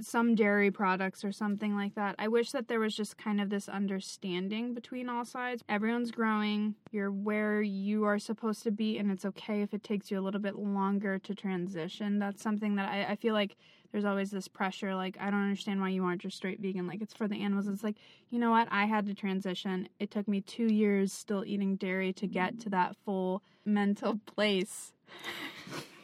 some 0.02 0.36
dairy 0.36 0.72
products 0.72 1.24
or 1.24 1.32
something 1.32 1.76
like 1.76 1.96
that. 1.96 2.16
I 2.20 2.28
wish 2.28 2.52
that 2.52 2.68
there 2.68 2.80
was 2.80 2.96
just 2.96 3.18
kind 3.18 3.40
of 3.40 3.50
this 3.50 3.70
understanding 3.70 4.74
between 4.74 5.10
all 5.10 5.26
sides. 5.26 5.64
Everyone's 5.70 6.12
growing, 6.12 6.76
you're 6.92 7.12
where 7.12 7.62
you 7.62 8.04
are 8.04 8.20
supposed 8.20 8.64
to 8.64 8.72
be, 8.72 8.98
and 8.98 9.12
it's 9.12 9.26
okay 9.26 9.62
if 9.62 9.74
it 9.74 9.84
takes 9.84 10.12
you 10.12 10.20
a 10.20 10.22
little 10.22 10.42
bit 10.42 10.58
longer 10.58 11.20
to 11.20 11.36
transition. 11.36 12.20
That's 12.20 12.42
something 12.42 12.76
that 12.76 12.90
I, 12.90 13.12
I 13.12 13.16
feel 13.16 13.34
like 13.34 13.56
there's 13.92 14.06
always 14.06 14.32
this 14.32 14.48
pressure 14.48 14.94
like, 14.94 15.18
I 15.20 15.30
don't 15.32 15.44
understand 15.44 15.80
why 15.80 15.90
you 15.90 16.04
aren't 16.04 16.22
just 16.22 16.38
straight 16.38 16.60
vegan. 16.60 16.88
Like, 16.88 17.02
it's 17.02 17.14
for 17.14 17.28
the 17.28 17.42
animals. 17.42 17.68
It's 17.68 17.84
like, 17.84 17.96
you 18.30 18.40
know 18.40 18.52
what? 18.52 18.68
I 18.70 18.86
had 18.86 19.06
to 19.08 19.14
transition. 19.14 19.88
It 20.00 20.12
took 20.12 20.28
me 20.28 20.42
two 20.42 20.68
years 20.68 21.14
still 21.14 21.46
eating 21.46 21.78
dairy 21.78 22.12
to 22.14 22.28
get 22.28 22.60
to 22.62 22.70
that 22.70 22.96
full 23.06 23.42
mental 23.66 24.20
place. 24.26 24.94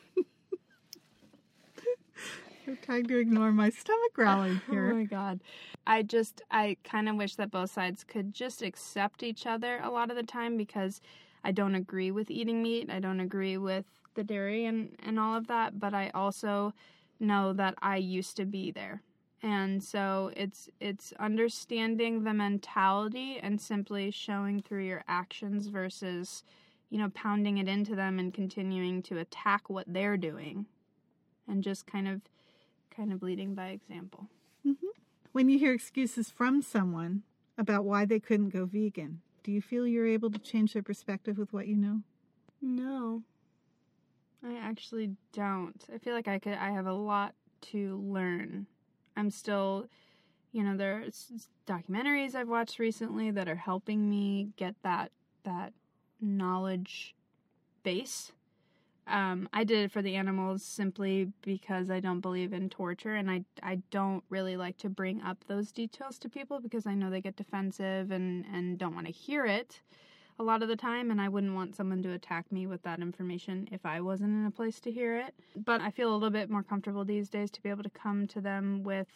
I'm 2.67 2.77
trying 2.81 3.05
to 3.07 3.17
ignore 3.17 3.51
my 3.51 3.69
stomach 3.69 4.13
growling 4.13 4.61
oh 4.67 4.71
here. 4.71 4.91
Oh 4.91 4.95
my 4.95 5.03
god. 5.03 5.41
I 5.85 6.01
just 6.01 6.41
I 6.51 6.77
kind 6.83 7.09
of 7.09 7.15
wish 7.15 7.35
that 7.35 7.51
both 7.51 7.71
sides 7.71 8.03
could 8.03 8.33
just 8.33 8.61
accept 8.61 9.23
each 9.23 9.45
other 9.45 9.79
a 9.83 9.89
lot 9.89 10.09
of 10.09 10.15
the 10.15 10.23
time 10.23 10.57
because 10.57 11.01
I 11.43 11.51
don't 11.51 11.75
agree 11.75 12.11
with 12.11 12.31
eating 12.31 12.63
meat. 12.63 12.89
I 12.89 12.99
don't 12.99 13.19
agree 13.19 13.57
with 13.57 13.85
the 14.15 14.23
dairy 14.23 14.65
and 14.65 14.95
and 15.03 15.19
all 15.19 15.35
of 15.35 15.47
that, 15.47 15.79
but 15.79 15.93
I 15.93 16.11
also 16.13 16.73
know 17.19 17.53
that 17.53 17.75
I 17.81 17.97
used 17.97 18.37
to 18.37 18.45
be 18.45 18.71
there. 18.71 19.01
And 19.41 19.83
so 19.83 20.31
it's 20.37 20.69
it's 20.79 21.13
understanding 21.19 22.23
the 22.23 22.33
mentality 22.33 23.39
and 23.43 23.59
simply 23.59 24.09
showing 24.09 24.61
through 24.61 24.85
your 24.85 25.03
actions 25.07 25.67
versus 25.67 26.43
you 26.89 26.97
know 26.97 27.09
pounding 27.09 27.57
it 27.57 27.67
into 27.67 27.95
them 27.95 28.19
and 28.19 28.33
continuing 28.33 29.01
to 29.03 29.17
attack 29.17 29.69
what 29.69 29.85
they're 29.87 30.17
doing 30.17 30.65
and 31.47 31.61
just 31.61 31.85
kind 31.85 32.07
of 32.07 32.21
kind 32.95 33.11
of 33.11 33.23
leading 33.23 33.55
by 33.55 33.67
example. 33.67 34.27
Mm-hmm. 34.65 34.87
When 35.31 35.49
you 35.49 35.57
hear 35.59 35.73
excuses 35.73 36.29
from 36.29 36.61
someone 36.61 37.23
about 37.57 37.85
why 37.85 38.05
they 38.05 38.19
couldn't 38.19 38.49
go 38.49 38.65
vegan, 38.65 39.21
do 39.43 39.51
you 39.51 39.61
feel 39.61 39.85
you're 39.85 40.07
able 40.07 40.31
to 40.31 40.39
change 40.39 40.73
their 40.73 40.83
perspective 40.83 41.37
with 41.37 41.51
what 41.51 41.67
you 41.67 41.75
know? 41.75 42.01
No. 42.61 43.23
I 44.45 44.57
actually 44.57 45.11
don't. 45.31 45.83
I 45.93 45.97
feel 45.97 46.13
like 46.13 46.27
I 46.27 46.39
could 46.39 46.53
I 46.53 46.71
have 46.71 46.85
a 46.85 46.93
lot 46.93 47.33
to 47.71 48.01
learn. 48.05 48.67
I'm 49.15 49.29
still 49.29 49.87
you 50.51 50.63
know 50.63 50.75
there's 50.77 51.49
documentaries 51.67 52.35
I've 52.35 52.49
watched 52.49 52.79
recently 52.79 53.31
that 53.31 53.47
are 53.47 53.55
helping 53.55 54.09
me 54.09 54.49
get 54.57 54.75
that 54.83 55.11
that 55.43 55.73
knowledge 56.21 57.15
base 57.83 58.31
um, 59.07 59.49
I 59.51 59.63
did 59.63 59.85
it 59.85 59.91
for 59.91 60.01
the 60.01 60.15
animals 60.15 60.63
simply 60.63 61.31
because 61.41 61.89
I 61.89 61.99
don't 61.99 62.21
believe 62.21 62.53
in 62.53 62.69
torture, 62.69 63.15
and 63.15 63.29
I 63.29 63.43
I 63.61 63.81
don't 63.91 64.23
really 64.29 64.55
like 64.55 64.77
to 64.77 64.89
bring 64.89 65.21
up 65.21 65.43
those 65.47 65.71
details 65.71 66.17
to 66.19 66.29
people 66.29 66.59
because 66.61 66.87
I 66.87 66.93
know 66.93 67.09
they 67.09 67.21
get 67.21 67.35
defensive 67.35 68.11
and 68.11 68.45
and 68.53 68.77
don't 68.77 68.95
want 68.95 69.07
to 69.07 69.13
hear 69.13 69.45
it 69.45 69.81
a 70.39 70.43
lot 70.43 70.63
of 70.63 70.69
the 70.69 70.75
time, 70.75 71.11
and 71.11 71.21
I 71.21 71.29
wouldn't 71.29 71.53
want 71.53 71.75
someone 71.75 72.01
to 72.03 72.13
attack 72.13 72.51
me 72.51 72.65
with 72.65 72.81
that 72.83 72.99
information 72.99 73.67
if 73.71 73.85
I 73.85 74.01
wasn't 74.01 74.31
in 74.31 74.45
a 74.45 74.51
place 74.51 74.79
to 74.81 74.91
hear 74.91 75.17
it. 75.17 75.33
But 75.55 75.81
I 75.81 75.91
feel 75.91 76.11
a 76.11 76.15
little 76.15 76.29
bit 76.29 76.49
more 76.49 76.63
comfortable 76.63 77.05
these 77.05 77.29
days 77.29 77.51
to 77.51 77.61
be 77.61 77.69
able 77.69 77.83
to 77.83 77.89
come 77.89 78.27
to 78.27 78.41
them 78.41 78.83
with 78.83 79.07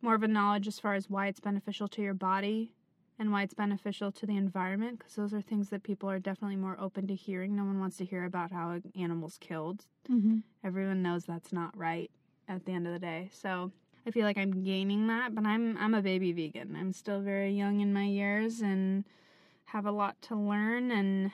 more 0.00 0.14
of 0.14 0.22
a 0.22 0.28
knowledge 0.28 0.66
as 0.66 0.80
far 0.80 0.94
as 0.94 1.08
why 1.08 1.28
it's 1.28 1.38
beneficial 1.38 1.86
to 1.88 2.02
your 2.02 2.14
body 2.14 2.72
and 3.18 3.30
why 3.30 3.42
it's 3.42 3.54
beneficial 3.54 4.10
to 4.12 4.26
the 4.26 4.36
environment 4.36 4.98
because 4.98 5.14
those 5.14 5.34
are 5.34 5.40
things 5.40 5.68
that 5.70 5.82
people 5.82 6.10
are 6.10 6.18
definitely 6.18 6.56
more 6.56 6.76
open 6.80 7.06
to 7.06 7.14
hearing. 7.14 7.54
No 7.54 7.64
one 7.64 7.78
wants 7.78 7.96
to 7.98 8.04
hear 8.04 8.24
about 8.24 8.52
how 8.52 8.70
an 8.70 8.92
animal's 8.98 9.38
killed. 9.38 9.84
Mm-hmm. 10.10 10.38
Everyone 10.64 11.02
knows 11.02 11.24
that's 11.24 11.52
not 11.52 11.76
right 11.76 12.10
at 12.48 12.64
the 12.64 12.72
end 12.72 12.86
of 12.86 12.92
the 12.92 12.98
day. 12.98 13.30
So 13.32 13.70
I 14.06 14.10
feel 14.10 14.24
like 14.24 14.38
I'm 14.38 14.64
gaining 14.64 15.06
that, 15.08 15.34
but 15.34 15.46
I'm 15.46 15.76
I'm 15.78 15.94
a 15.94 16.02
baby 16.02 16.32
vegan. 16.32 16.76
I'm 16.76 16.92
still 16.92 17.20
very 17.20 17.52
young 17.52 17.80
in 17.80 17.92
my 17.92 18.04
years 18.04 18.60
and 18.60 19.04
have 19.66 19.86
a 19.86 19.92
lot 19.92 20.20
to 20.22 20.36
learn 20.36 20.90
and 20.90 21.30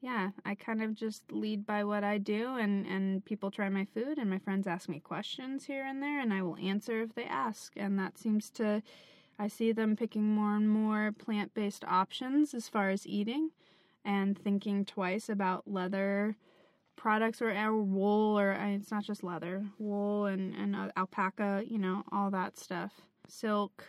yeah, 0.00 0.32
I 0.44 0.54
kind 0.54 0.82
of 0.82 0.94
just 0.94 1.32
lead 1.32 1.64
by 1.64 1.82
what 1.82 2.04
I 2.04 2.18
do 2.18 2.56
and 2.56 2.86
and 2.86 3.24
people 3.24 3.50
try 3.50 3.70
my 3.70 3.86
food 3.86 4.18
and 4.18 4.28
my 4.28 4.38
friends 4.38 4.66
ask 4.66 4.88
me 4.88 5.00
questions 5.00 5.64
here 5.64 5.86
and 5.86 6.02
there 6.02 6.20
and 6.20 6.32
I 6.32 6.42
will 6.42 6.58
answer 6.58 7.00
if 7.00 7.14
they 7.14 7.24
ask 7.24 7.72
and 7.76 7.98
that 7.98 8.18
seems 8.18 8.50
to 8.50 8.82
I 9.38 9.48
see 9.48 9.72
them 9.72 9.96
picking 9.96 10.22
more 10.22 10.54
and 10.56 10.68
more 10.68 11.12
plant 11.12 11.54
based 11.54 11.84
options 11.84 12.54
as 12.54 12.68
far 12.68 12.90
as 12.90 13.06
eating 13.06 13.50
and 14.04 14.38
thinking 14.38 14.84
twice 14.84 15.28
about 15.28 15.66
leather 15.66 16.36
products 16.96 17.42
or, 17.42 17.50
or 17.50 17.82
wool, 17.82 18.38
or 18.38 18.52
it's 18.52 18.90
not 18.90 19.04
just 19.04 19.24
leather, 19.24 19.64
wool 19.78 20.26
and, 20.26 20.54
and 20.54 20.92
alpaca, 20.96 21.64
you 21.66 21.78
know, 21.78 22.04
all 22.12 22.30
that 22.30 22.56
stuff. 22.56 22.92
Silk, 23.26 23.84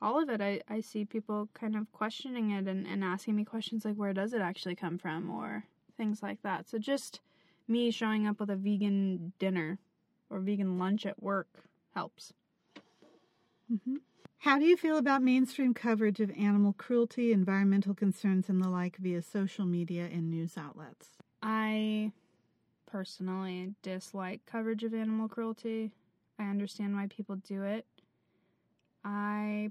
all 0.00 0.20
of 0.20 0.28
it. 0.28 0.40
I, 0.40 0.60
I 0.68 0.80
see 0.80 1.04
people 1.04 1.48
kind 1.54 1.76
of 1.76 1.90
questioning 1.92 2.50
it 2.50 2.66
and, 2.66 2.86
and 2.86 3.04
asking 3.04 3.36
me 3.36 3.44
questions 3.44 3.84
like, 3.84 3.94
where 3.94 4.12
does 4.12 4.32
it 4.32 4.40
actually 4.40 4.74
come 4.74 4.98
from, 4.98 5.30
or 5.30 5.64
things 5.96 6.22
like 6.22 6.42
that. 6.42 6.68
So 6.68 6.78
just 6.78 7.20
me 7.68 7.90
showing 7.90 8.26
up 8.26 8.40
with 8.40 8.50
a 8.50 8.56
vegan 8.56 9.32
dinner 9.38 9.78
or 10.28 10.40
vegan 10.40 10.78
lunch 10.78 11.06
at 11.06 11.22
work 11.22 11.48
helps. 11.94 12.32
Mm-hmm. 13.72 13.96
How 14.42 14.58
do 14.58 14.64
you 14.64 14.76
feel 14.76 14.96
about 14.96 15.22
mainstream 15.22 15.72
coverage 15.72 16.18
of 16.18 16.32
animal 16.32 16.72
cruelty, 16.72 17.32
environmental 17.32 17.94
concerns, 17.94 18.48
and 18.48 18.60
the 18.60 18.68
like 18.68 18.96
via 18.96 19.22
social 19.22 19.64
media 19.64 20.08
and 20.12 20.28
news 20.28 20.58
outlets? 20.58 21.10
I 21.40 22.10
personally 22.84 23.76
dislike 23.82 24.40
coverage 24.44 24.82
of 24.82 24.94
animal 24.94 25.28
cruelty. 25.28 25.92
I 26.40 26.50
understand 26.50 26.96
why 26.96 27.06
people 27.06 27.36
do 27.36 27.62
it. 27.62 27.86
I. 29.04 29.70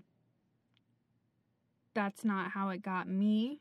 That's 1.94 2.24
not 2.24 2.52
how 2.52 2.70
it 2.70 2.82
got 2.82 3.10
me. 3.10 3.60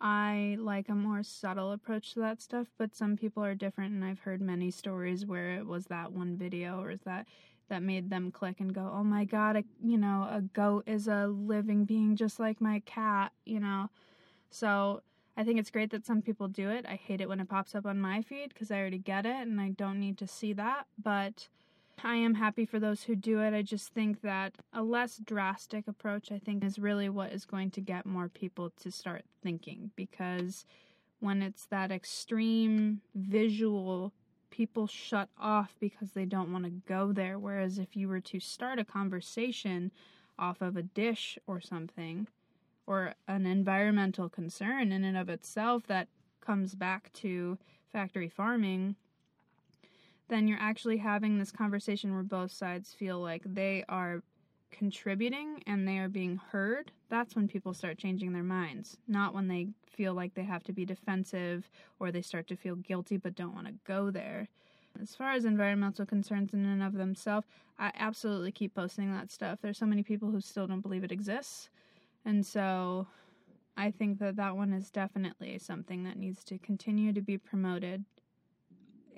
I 0.00 0.58
like 0.60 0.88
a 0.88 0.94
more 0.94 1.24
subtle 1.24 1.72
approach 1.72 2.12
to 2.12 2.20
that 2.20 2.40
stuff, 2.40 2.68
but 2.78 2.94
some 2.94 3.16
people 3.16 3.44
are 3.44 3.56
different, 3.56 3.94
and 3.94 4.04
I've 4.04 4.20
heard 4.20 4.40
many 4.40 4.70
stories 4.70 5.26
where 5.26 5.56
it 5.56 5.66
was 5.66 5.86
that 5.86 6.12
one 6.12 6.36
video 6.36 6.80
or 6.80 6.92
is 6.92 7.00
that 7.00 7.26
that 7.68 7.82
made 7.82 8.10
them 8.10 8.30
click 8.30 8.60
and 8.60 8.74
go, 8.74 8.90
"Oh 8.94 9.04
my 9.04 9.24
god, 9.24 9.56
a, 9.56 9.64
you 9.82 9.98
know, 9.98 10.28
a 10.30 10.40
goat 10.42 10.84
is 10.86 11.08
a 11.08 11.26
living 11.26 11.84
being 11.84 12.16
just 12.16 12.38
like 12.40 12.60
my 12.60 12.80
cat," 12.86 13.32
you 13.44 13.60
know. 13.60 13.90
So, 14.50 15.02
I 15.36 15.44
think 15.44 15.58
it's 15.58 15.70
great 15.70 15.90
that 15.90 16.06
some 16.06 16.22
people 16.22 16.48
do 16.48 16.70
it. 16.70 16.86
I 16.88 16.94
hate 16.96 17.20
it 17.20 17.28
when 17.28 17.40
it 17.40 17.48
pops 17.48 17.74
up 17.74 17.86
on 17.86 18.00
my 18.00 18.22
feed 18.22 18.50
because 18.50 18.70
I 18.70 18.78
already 18.80 18.98
get 18.98 19.26
it 19.26 19.36
and 19.46 19.60
I 19.60 19.70
don't 19.70 20.00
need 20.00 20.16
to 20.18 20.26
see 20.26 20.52
that, 20.54 20.86
but 21.02 21.48
I 22.02 22.16
am 22.16 22.34
happy 22.34 22.64
for 22.66 22.78
those 22.78 23.04
who 23.04 23.16
do 23.16 23.40
it. 23.40 23.54
I 23.54 23.62
just 23.62 23.92
think 23.92 24.22
that 24.22 24.56
a 24.72 24.82
less 24.82 25.18
drastic 25.18 25.88
approach, 25.88 26.30
I 26.32 26.38
think, 26.38 26.64
is 26.64 26.78
really 26.78 27.08
what 27.08 27.32
is 27.32 27.44
going 27.44 27.70
to 27.72 27.80
get 27.80 28.06
more 28.06 28.28
people 28.28 28.70
to 28.82 28.90
start 28.90 29.24
thinking 29.42 29.90
because 29.96 30.64
when 31.20 31.42
it's 31.42 31.66
that 31.66 31.90
extreme 31.90 33.00
visual 33.14 34.12
people 34.56 34.86
shut 34.86 35.28
off 35.38 35.74
because 35.78 36.12
they 36.12 36.24
don't 36.24 36.52
want 36.52 36.64
to 36.64 36.70
go 36.70 37.12
there. 37.12 37.38
Whereas 37.38 37.78
if 37.78 37.94
you 37.94 38.08
were 38.08 38.20
to 38.20 38.40
start 38.40 38.78
a 38.78 38.84
conversation 38.84 39.92
off 40.38 40.62
of 40.62 40.76
a 40.76 40.82
dish 40.82 41.38
or 41.46 41.60
something, 41.60 42.26
or 42.86 43.14
an 43.26 43.46
environmental 43.46 44.28
concern 44.28 44.92
in 44.92 45.04
and 45.04 45.16
of 45.16 45.28
itself 45.28 45.86
that 45.88 46.08
comes 46.40 46.74
back 46.74 47.12
to 47.12 47.58
factory 47.92 48.28
farming, 48.28 48.94
then 50.28 50.46
you're 50.46 50.58
actually 50.60 50.98
having 50.98 51.38
this 51.38 51.50
conversation 51.50 52.14
where 52.14 52.22
both 52.22 52.52
sides 52.52 52.94
feel 52.94 53.18
like 53.18 53.42
they 53.44 53.84
are 53.88 54.22
contributing 54.70 55.62
and 55.66 55.86
they 55.86 55.98
are 55.98 56.08
being 56.08 56.36
heard, 56.36 56.92
that's 57.08 57.34
when 57.34 57.48
people 57.48 57.74
start 57.74 57.98
changing 57.98 58.32
their 58.32 58.42
minds. 58.42 58.96
Not 59.08 59.34
when 59.34 59.48
they 59.48 59.68
feel 59.86 60.14
like 60.14 60.34
they 60.34 60.44
have 60.44 60.62
to 60.64 60.72
be 60.72 60.84
defensive 60.84 61.70
or 61.98 62.10
they 62.10 62.22
start 62.22 62.46
to 62.48 62.56
feel 62.56 62.76
guilty 62.76 63.16
but 63.16 63.34
don't 63.34 63.54
want 63.54 63.66
to 63.66 63.74
go 63.86 64.10
there. 64.10 64.48
As 65.00 65.14
far 65.14 65.32
as 65.32 65.44
environmental 65.44 66.06
concerns 66.06 66.54
in 66.54 66.64
and 66.64 66.82
of 66.82 66.94
themselves, 66.94 67.46
I 67.78 67.92
absolutely 67.98 68.52
keep 68.52 68.74
posting 68.74 69.12
that 69.12 69.30
stuff. 69.30 69.58
There's 69.60 69.78
so 69.78 69.86
many 69.86 70.02
people 70.02 70.30
who 70.30 70.40
still 70.40 70.66
don't 70.66 70.80
believe 70.80 71.04
it 71.04 71.12
exists. 71.12 71.68
And 72.24 72.44
so 72.44 73.06
I 73.76 73.90
think 73.90 74.18
that 74.20 74.36
that 74.36 74.56
one 74.56 74.72
is 74.72 74.90
definitely 74.90 75.58
something 75.58 76.04
that 76.04 76.18
needs 76.18 76.42
to 76.44 76.58
continue 76.58 77.12
to 77.12 77.20
be 77.20 77.36
promoted 77.36 78.04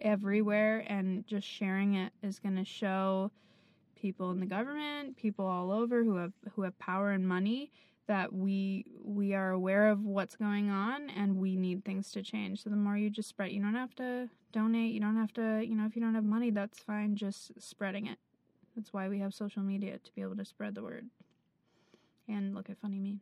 everywhere 0.01 0.85
and 0.87 1.27
just 1.27 1.47
sharing 1.47 1.95
it 1.95 2.13
is 2.23 2.39
going 2.39 2.57
to 2.57 2.65
show 2.65 3.31
people 4.01 4.31
in 4.31 4.41
the 4.41 4.47
government, 4.47 5.17
people 5.17 5.47
all 5.47 5.71
over 5.71 6.05
who 6.05 6.17
have 6.17 6.33
who 6.55 6.63
have 6.63 6.79
power 6.79 7.11
and 7.11 7.27
money 7.27 7.71
that 8.07 8.33
we 8.33 8.87
we 9.05 9.35
are 9.35 9.51
aware 9.51 9.89
of 9.89 10.05
what's 10.05 10.35
going 10.35 10.71
on 10.71 11.11
and 11.11 11.37
we 11.37 11.57
need 11.57 11.85
things 11.85 12.11
to 12.13 12.23
change. 12.23 12.63
So 12.63 12.71
the 12.71 12.77
more 12.77 12.97
you 12.97 13.11
just 13.11 13.29
spread, 13.29 13.53
you 13.53 13.63
don't 13.63 13.75
have 13.75 13.95
to 13.97 14.29
donate, 14.53 14.93
you 14.93 15.01
don't 15.01 15.17
have 15.17 15.33
to, 15.35 15.63
you 15.65 15.77
know, 15.77 15.87
if 15.87 15.95
you 15.95 16.03
don't 16.03 16.15
have 16.15 16.25
money, 16.25 16.51
that's 16.51 16.79
fine, 16.79 17.17
just 17.17 17.53
spreading 17.61 18.07
it. 18.07 18.19
That's 18.75 18.93
why 18.93 19.09
we 19.09 19.19
have 19.21 19.35
social 19.35 19.63
media 19.63 19.99
to 19.99 20.13
be 20.15 20.23
able 20.23 20.37
to 20.37 20.45
spread 20.45 20.75
the 20.75 20.83
word 20.83 21.07
and 22.29 22.55
look 22.55 22.71
at 22.71 22.79
funny 22.81 22.99
memes. 22.99 23.21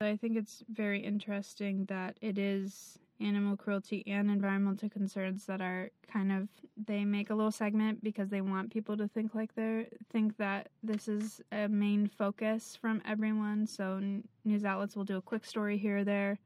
I 0.00 0.16
think 0.16 0.36
it's 0.36 0.64
very 0.72 1.00
interesting 1.00 1.84
that 1.86 2.16
it 2.20 2.38
is 2.38 2.98
animal 3.22 3.56
cruelty 3.56 4.02
and 4.06 4.30
environmental 4.30 4.88
concerns 4.88 5.46
that 5.46 5.60
are 5.60 5.90
kind 6.10 6.32
of 6.32 6.48
they 6.76 7.04
make 7.04 7.30
a 7.30 7.34
little 7.34 7.50
segment 7.50 8.02
because 8.02 8.28
they 8.28 8.40
want 8.40 8.72
people 8.72 8.96
to 8.96 9.08
think 9.08 9.34
like 9.34 9.54
they're 9.54 9.86
think 10.10 10.36
that 10.36 10.68
this 10.82 11.08
is 11.08 11.40
a 11.52 11.68
main 11.68 12.08
focus 12.08 12.76
from 12.80 13.00
everyone. 13.06 13.66
So 13.66 14.00
news 14.44 14.64
outlets 14.64 14.96
will 14.96 15.04
do 15.04 15.16
a 15.16 15.22
quick 15.22 15.44
story 15.44 15.78
here 15.78 15.98
or 15.98 16.04
there 16.04 16.38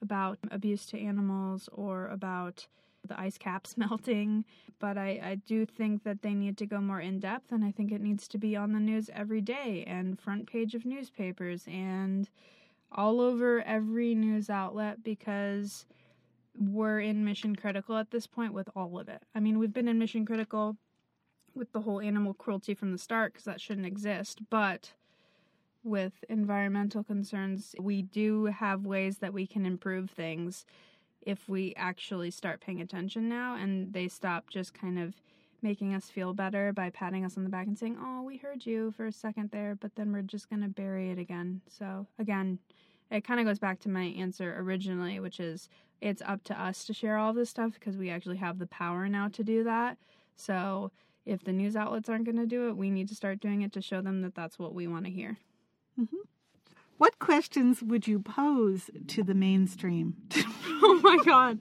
about 0.00 0.38
abuse 0.50 0.86
to 0.86 1.00
animals 1.00 1.68
or 1.72 2.06
about 2.08 2.66
the 3.06 3.18
ice 3.18 3.38
caps 3.38 3.76
melting. 3.76 4.44
But 4.78 4.96
I, 4.96 5.20
I 5.22 5.34
do 5.46 5.66
think 5.66 6.04
that 6.04 6.22
they 6.22 6.34
need 6.34 6.56
to 6.58 6.66
go 6.66 6.80
more 6.80 7.00
in 7.00 7.18
depth 7.18 7.50
and 7.50 7.64
i 7.64 7.72
think 7.72 7.90
it 7.90 8.00
needs 8.00 8.28
to 8.28 8.38
be 8.38 8.54
on 8.54 8.72
the 8.72 8.78
news 8.78 9.10
every 9.12 9.40
day 9.40 9.84
and 9.86 10.20
front 10.20 10.46
page 10.46 10.74
of 10.74 10.84
newspapers 10.84 11.64
and 11.66 12.30
all 12.92 13.20
over 13.20 13.62
every 13.62 14.14
news 14.14 14.48
outlet 14.50 15.02
because 15.02 15.86
we're 16.58 17.00
in 17.00 17.24
mission 17.24 17.54
critical 17.54 17.96
at 17.96 18.10
this 18.10 18.26
point 18.26 18.52
with 18.52 18.68
all 18.74 18.98
of 18.98 19.08
it. 19.08 19.22
I 19.34 19.40
mean, 19.40 19.58
we've 19.58 19.72
been 19.72 19.88
in 19.88 19.98
mission 19.98 20.26
critical 20.26 20.76
with 21.54 21.72
the 21.72 21.80
whole 21.80 22.00
animal 22.00 22.34
cruelty 22.34 22.74
from 22.74 22.92
the 22.92 22.98
start 22.98 23.32
because 23.32 23.44
that 23.44 23.60
shouldn't 23.60 23.86
exist, 23.86 24.40
but 24.50 24.92
with 25.84 26.24
environmental 26.28 27.04
concerns, 27.04 27.74
we 27.80 28.02
do 28.02 28.46
have 28.46 28.84
ways 28.84 29.18
that 29.18 29.32
we 29.32 29.46
can 29.46 29.64
improve 29.64 30.10
things 30.10 30.64
if 31.22 31.48
we 31.48 31.74
actually 31.76 32.30
start 32.30 32.60
paying 32.60 32.80
attention 32.80 33.28
now 33.28 33.56
and 33.56 33.92
they 33.92 34.08
stop 34.08 34.48
just 34.50 34.74
kind 34.74 34.98
of 34.98 35.14
making 35.62 35.94
us 35.94 36.10
feel 36.10 36.34
better 36.34 36.72
by 36.72 36.90
patting 36.90 37.24
us 37.24 37.36
on 37.36 37.44
the 37.44 37.50
back 37.50 37.66
and 37.66 37.78
saying, 37.78 37.98
"Oh, 38.00 38.22
we 38.22 38.36
heard 38.36 38.66
you 38.66 38.92
for 38.92 39.06
a 39.06 39.12
second 39.12 39.50
there, 39.50 39.74
but 39.74 39.94
then 39.96 40.12
we're 40.12 40.22
just 40.22 40.48
going 40.48 40.62
to 40.62 40.68
bury 40.68 41.10
it 41.10 41.18
again." 41.18 41.62
So, 41.68 42.06
again, 42.18 42.58
it 43.10 43.24
kind 43.24 43.40
of 43.40 43.46
goes 43.46 43.58
back 43.58 43.80
to 43.80 43.88
my 43.88 44.04
answer 44.04 44.54
originally, 44.58 45.18
which 45.20 45.40
is 45.40 45.68
it's 46.00 46.22
up 46.22 46.44
to 46.44 46.60
us 46.60 46.84
to 46.84 46.94
share 46.94 47.16
all 47.16 47.32
this 47.32 47.50
stuff 47.50 47.74
because 47.74 47.96
we 47.96 48.10
actually 48.10 48.36
have 48.36 48.58
the 48.58 48.66
power 48.66 49.08
now 49.08 49.28
to 49.28 49.42
do 49.42 49.64
that. 49.64 49.98
So 50.36 50.92
if 51.26 51.42
the 51.42 51.52
news 51.52 51.76
outlets 51.76 52.08
aren't 52.08 52.24
going 52.24 52.36
to 52.36 52.46
do 52.46 52.68
it, 52.68 52.76
we 52.76 52.90
need 52.90 53.08
to 53.08 53.14
start 53.14 53.40
doing 53.40 53.62
it 53.62 53.72
to 53.72 53.82
show 53.82 54.00
them 54.00 54.22
that 54.22 54.34
that's 54.34 54.58
what 54.58 54.74
we 54.74 54.86
want 54.86 55.06
to 55.06 55.10
hear. 55.10 55.38
Mm-hmm. 56.00 56.16
What 56.98 57.18
questions 57.18 57.82
would 57.82 58.06
you 58.06 58.18
pose 58.18 58.90
to 59.06 59.22
the 59.22 59.34
mainstream? 59.34 60.16
oh 60.36 61.00
my 61.02 61.18
god! 61.24 61.60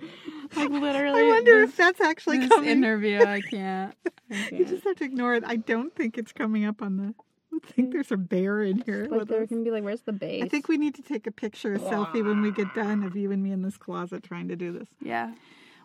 Like 0.55 0.69
literally, 0.69 1.21
I 1.21 1.27
wonder 1.27 1.61
this, 1.61 1.69
if 1.71 1.77
that's 1.77 2.01
actually 2.01 2.39
this 2.39 2.49
coming. 2.49 2.69
interview. 2.69 3.21
I 3.21 3.41
can't. 3.41 3.95
I 4.05 4.09
can't. 4.33 4.51
you 4.51 4.65
just 4.65 4.83
have 4.83 4.97
to 4.97 5.03
ignore 5.03 5.35
it. 5.35 5.43
I 5.45 5.57
don't 5.57 5.95
think 5.95 6.17
it's 6.17 6.33
coming 6.33 6.65
up 6.65 6.81
on 6.81 6.97
the 6.97 7.13
I 7.53 7.71
think 7.71 7.91
there's 7.91 8.11
a 8.11 8.17
bear 8.17 8.61
in 8.61 8.81
here. 8.81 9.07
But 9.09 9.27
there 9.27 9.43
us. 9.43 9.49
can 9.49 9.63
be 9.63 9.71
like, 9.71 9.83
where's 9.83 10.01
the 10.01 10.13
base? 10.13 10.43
I 10.43 10.47
think 10.47 10.67
we 10.67 10.77
need 10.77 10.95
to 10.95 11.01
take 11.01 11.27
a 11.27 11.31
picture, 11.31 11.73
a 11.73 11.79
selfie 11.79 12.23
when 12.23 12.41
we 12.41 12.51
get 12.51 12.73
done 12.73 13.03
of 13.03 13.15
you 13.15 13.31
and 13.31 13.41
me 13.41 13.51
in 13.51 13.61
this 13.61 13.77
closet 13.77 14.23
trying 14.23 14.47
to 14.49 14.55
do 14.55 14.71
this. 14.71 14.87
Yeah. 15.01 15.33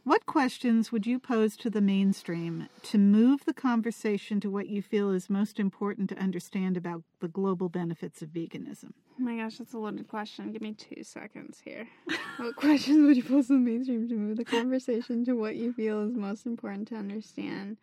What 0.04 0.26
questions 0.26 0.90
would 0.90 1.06
you 1.06 1.20
pose 1.20 1.56
to 1.58 1.70
the 1.70 1.80
mainstream 1.80 2.68
to 2.82 2.98
move 2.98 3.44
the 3.44 3.54
conversation 3.54 4.40
to 4.40 4.50
what 4.50 4.68
you 4.68 4.82
feel 4.82 5.10
is 5.10 5.30
most 5.30 5.60
important 5.60 6.08
to 6.10 6.18
understand 6.18 6.76
about 6.76 7.04
the 7.20 7.28
global 7.28 7.68
benefits 7.68 8.20
of 8.20 8.30
veganism? 8.30 8.94
Oh 9.16 9.22
my 9.22 9.36
gosh, 9.36 9.58
that's 9.58 9.74
a 9.74 9.78
loaded 9.78 10.08
question. 10.08 10.50
Give 10.50 10.60
me 10.60 10.72
two 10.74 11.04
seconds 11.04 11.60
here. 11.64 11.86
what 12.38 12.56
questions 12.56 13.06
would 13.06 13.16
you 13.16 13.22
pose 13.22 13.46
to 13.46 13.52
the 13.52 13.60
mainstream 13.60 14.08
to 14.08 14.16
move 14.16 14.38
the 14.38 14.44
conversation 14.44 15.24
to 15.24 15.34
what 15.34 15.54
you 15.54 15.72
feel 15.72 16.02
is 16.02 16.14
most 16.16 16.46
important 16.46 16.88
to 16.88 16.96
understand 16.96 17.76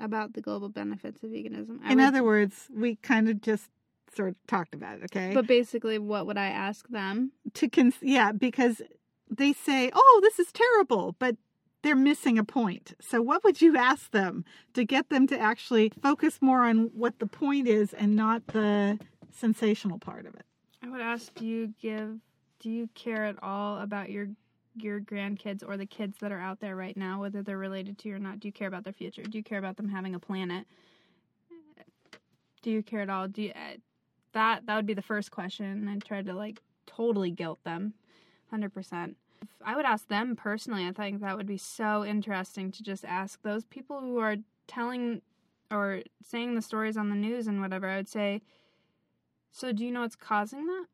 about 0.00 0.32
the 0.32 0.40
global 0.40 0.70
benefits 0.70 1.22
of 1.22 1.30
veganism. 1.30 1.80
I 1.84 1.92
In 1.92 1.98
would, 1.98 2.06
other 2.06 2.22
words, 2.22 2.68
we 2.74 2.96
kind 2.96 3.28
of 3.28 3.42
just 3.42 3.68
sort 4.14 4.30
of 4.30 4.36
talked 4.46 4.74
about 4.74 4.98
it, 4.98 5.04
okay? 5.04 5.34
But 5.34 5.46
basically, 5.46 5.98
what 5.98 6.26
would 6.26 6.38
I 6.38 6.46
ask 6.46 6.88
them? 6.88 7.32
To 7.54 7.68
cons- 7.68 7.98
yeah, 8.00 8.32
because 8.32 8.80
they 9.30 9.52
say, 9.52 9.90
"Oh, 9.94 10.20
this 10.22 10.38
is 10.38 10.52
terrible," 10.52 11.14
but 11.18 11.36
they're 11.82 11.96
missing 11.96 12.38
a 12.38 12.44
point. 12.44 12.94
So, 13.00 13.22
what 13.22 13.44
would 13.44 13.60
you 13.62 13.76
ask 13.76 14.10
them 14.10 14.44
to 14.74 14.84
get 14.84 15.08
them 15.10 15.26
to 15.28 15.38
actually 15.38 15.92
focus 16.02 16.38
more 16.40 16.64
on 16.64 16.90
what 16.94 17.18
the 17.18 17.26
point 17.26 17.68
is 17.68 17.92
and 17.92 18.16
not 18.16 18.46
the 18.48 18.98
sensational 19.30 19.98
part 19.98 20.26
of 20.26 20.34
it? 20.34 20.44
I 20.82 20.88
would 20.88 21.00
ask, 21.00 21.34
do 21.34 21.46
you 21.46 21.74
give, 21.80 22.18
do 22.60 22.70
you 22.70 22.88
care 22.94 23.24
at 23.24 23.42
all 23.42 23.78
about 23.78 24.10
your 24.10 24.28
your 24.80 25.00
grandkids 25.00 25.64
or 25.66 25.76
the 25.76 25.86
kids 25.86 26.18
that 26.20 26.30
are 26.30 26.38
out 26.38 26.60
there 26.60 26.76
right 26.76 26.96
now, 26.96 27.20
whether 27.20 27.42
they're 27.42 27.58
related 27.58 27.98
to 27.98 28.08
you 28.08 28.14
or 28.14 28.18
not? 28.18 28.38
Do 28.38 28.46
you 28.46 28.52
care 28.52 28.68
about 28.68 28.84
their 28.84 28.92
future? 28.92 29.22
Do 29.22 29.36
you 29.36 29.42
care 29.42 29.58
about 29.58 29.76
them 29.76 29.88
having 29.88 30.14
a 30.14 30.20
planet? 30.20 30.66
Do 32.62 32.70
you 32.70 32.82
care 32.82 33.00
at 33.00 33.10
all? 33.10 33.26
Do 33.26 33.42
you, 33.42 33.50
uh, 33.50 33.78
that 34.32 34.66
that 34.66 34.76
would 34.76 34.86
be 34.86 34.94
the 34.94 35.02
first 35.02 35.30
question. 35.30 35.88
I'd 35.88 36.04
try 36.04 36.22
to 36.22 36.32
like 36.34 36.60
totally 36.86 37.30
guilt 37.30 37.58
them, 37.64 37.94
hundred 38.50 38.72
percent. 38.74 39.16
I 39.64 39.76
would 39.76 39.84
ask 39.84 40.08
them 40.08 40.34
personally. 40.36 40.86
I 40.86 40.92
think 40.92 41.20
that 41.20 41.36
would 41.36 41.46
be 41.46 41.58
so 41.58 42.04
interesting 42.04 42.72
to 42.72 42.82
just 42.82 43.04
ask 43.04 43.42
those 43.42 43.64
people 43.64 44.00
who 44.00 44.18
are 44.18 44.36
telling 44.66 45.22
or 45.70 46.02
saying 46.24 46.54
the 46.54 46.62
stories 46.62 46.96
on 46.96 47.10
the 47.10 47.16
news 47.16 47.46
and 47.46 47.60
whatever. 47.60 47.88
I 47.88 47.96
would 47.96 48.08
say, 48.08 48.42
so 49.52 49.72
do 49.72 49.84
you 49.84 49.92
know 49.92 50.00
what's 50.00 50.16
causing 50.16 50.66
that? 50.66 50.86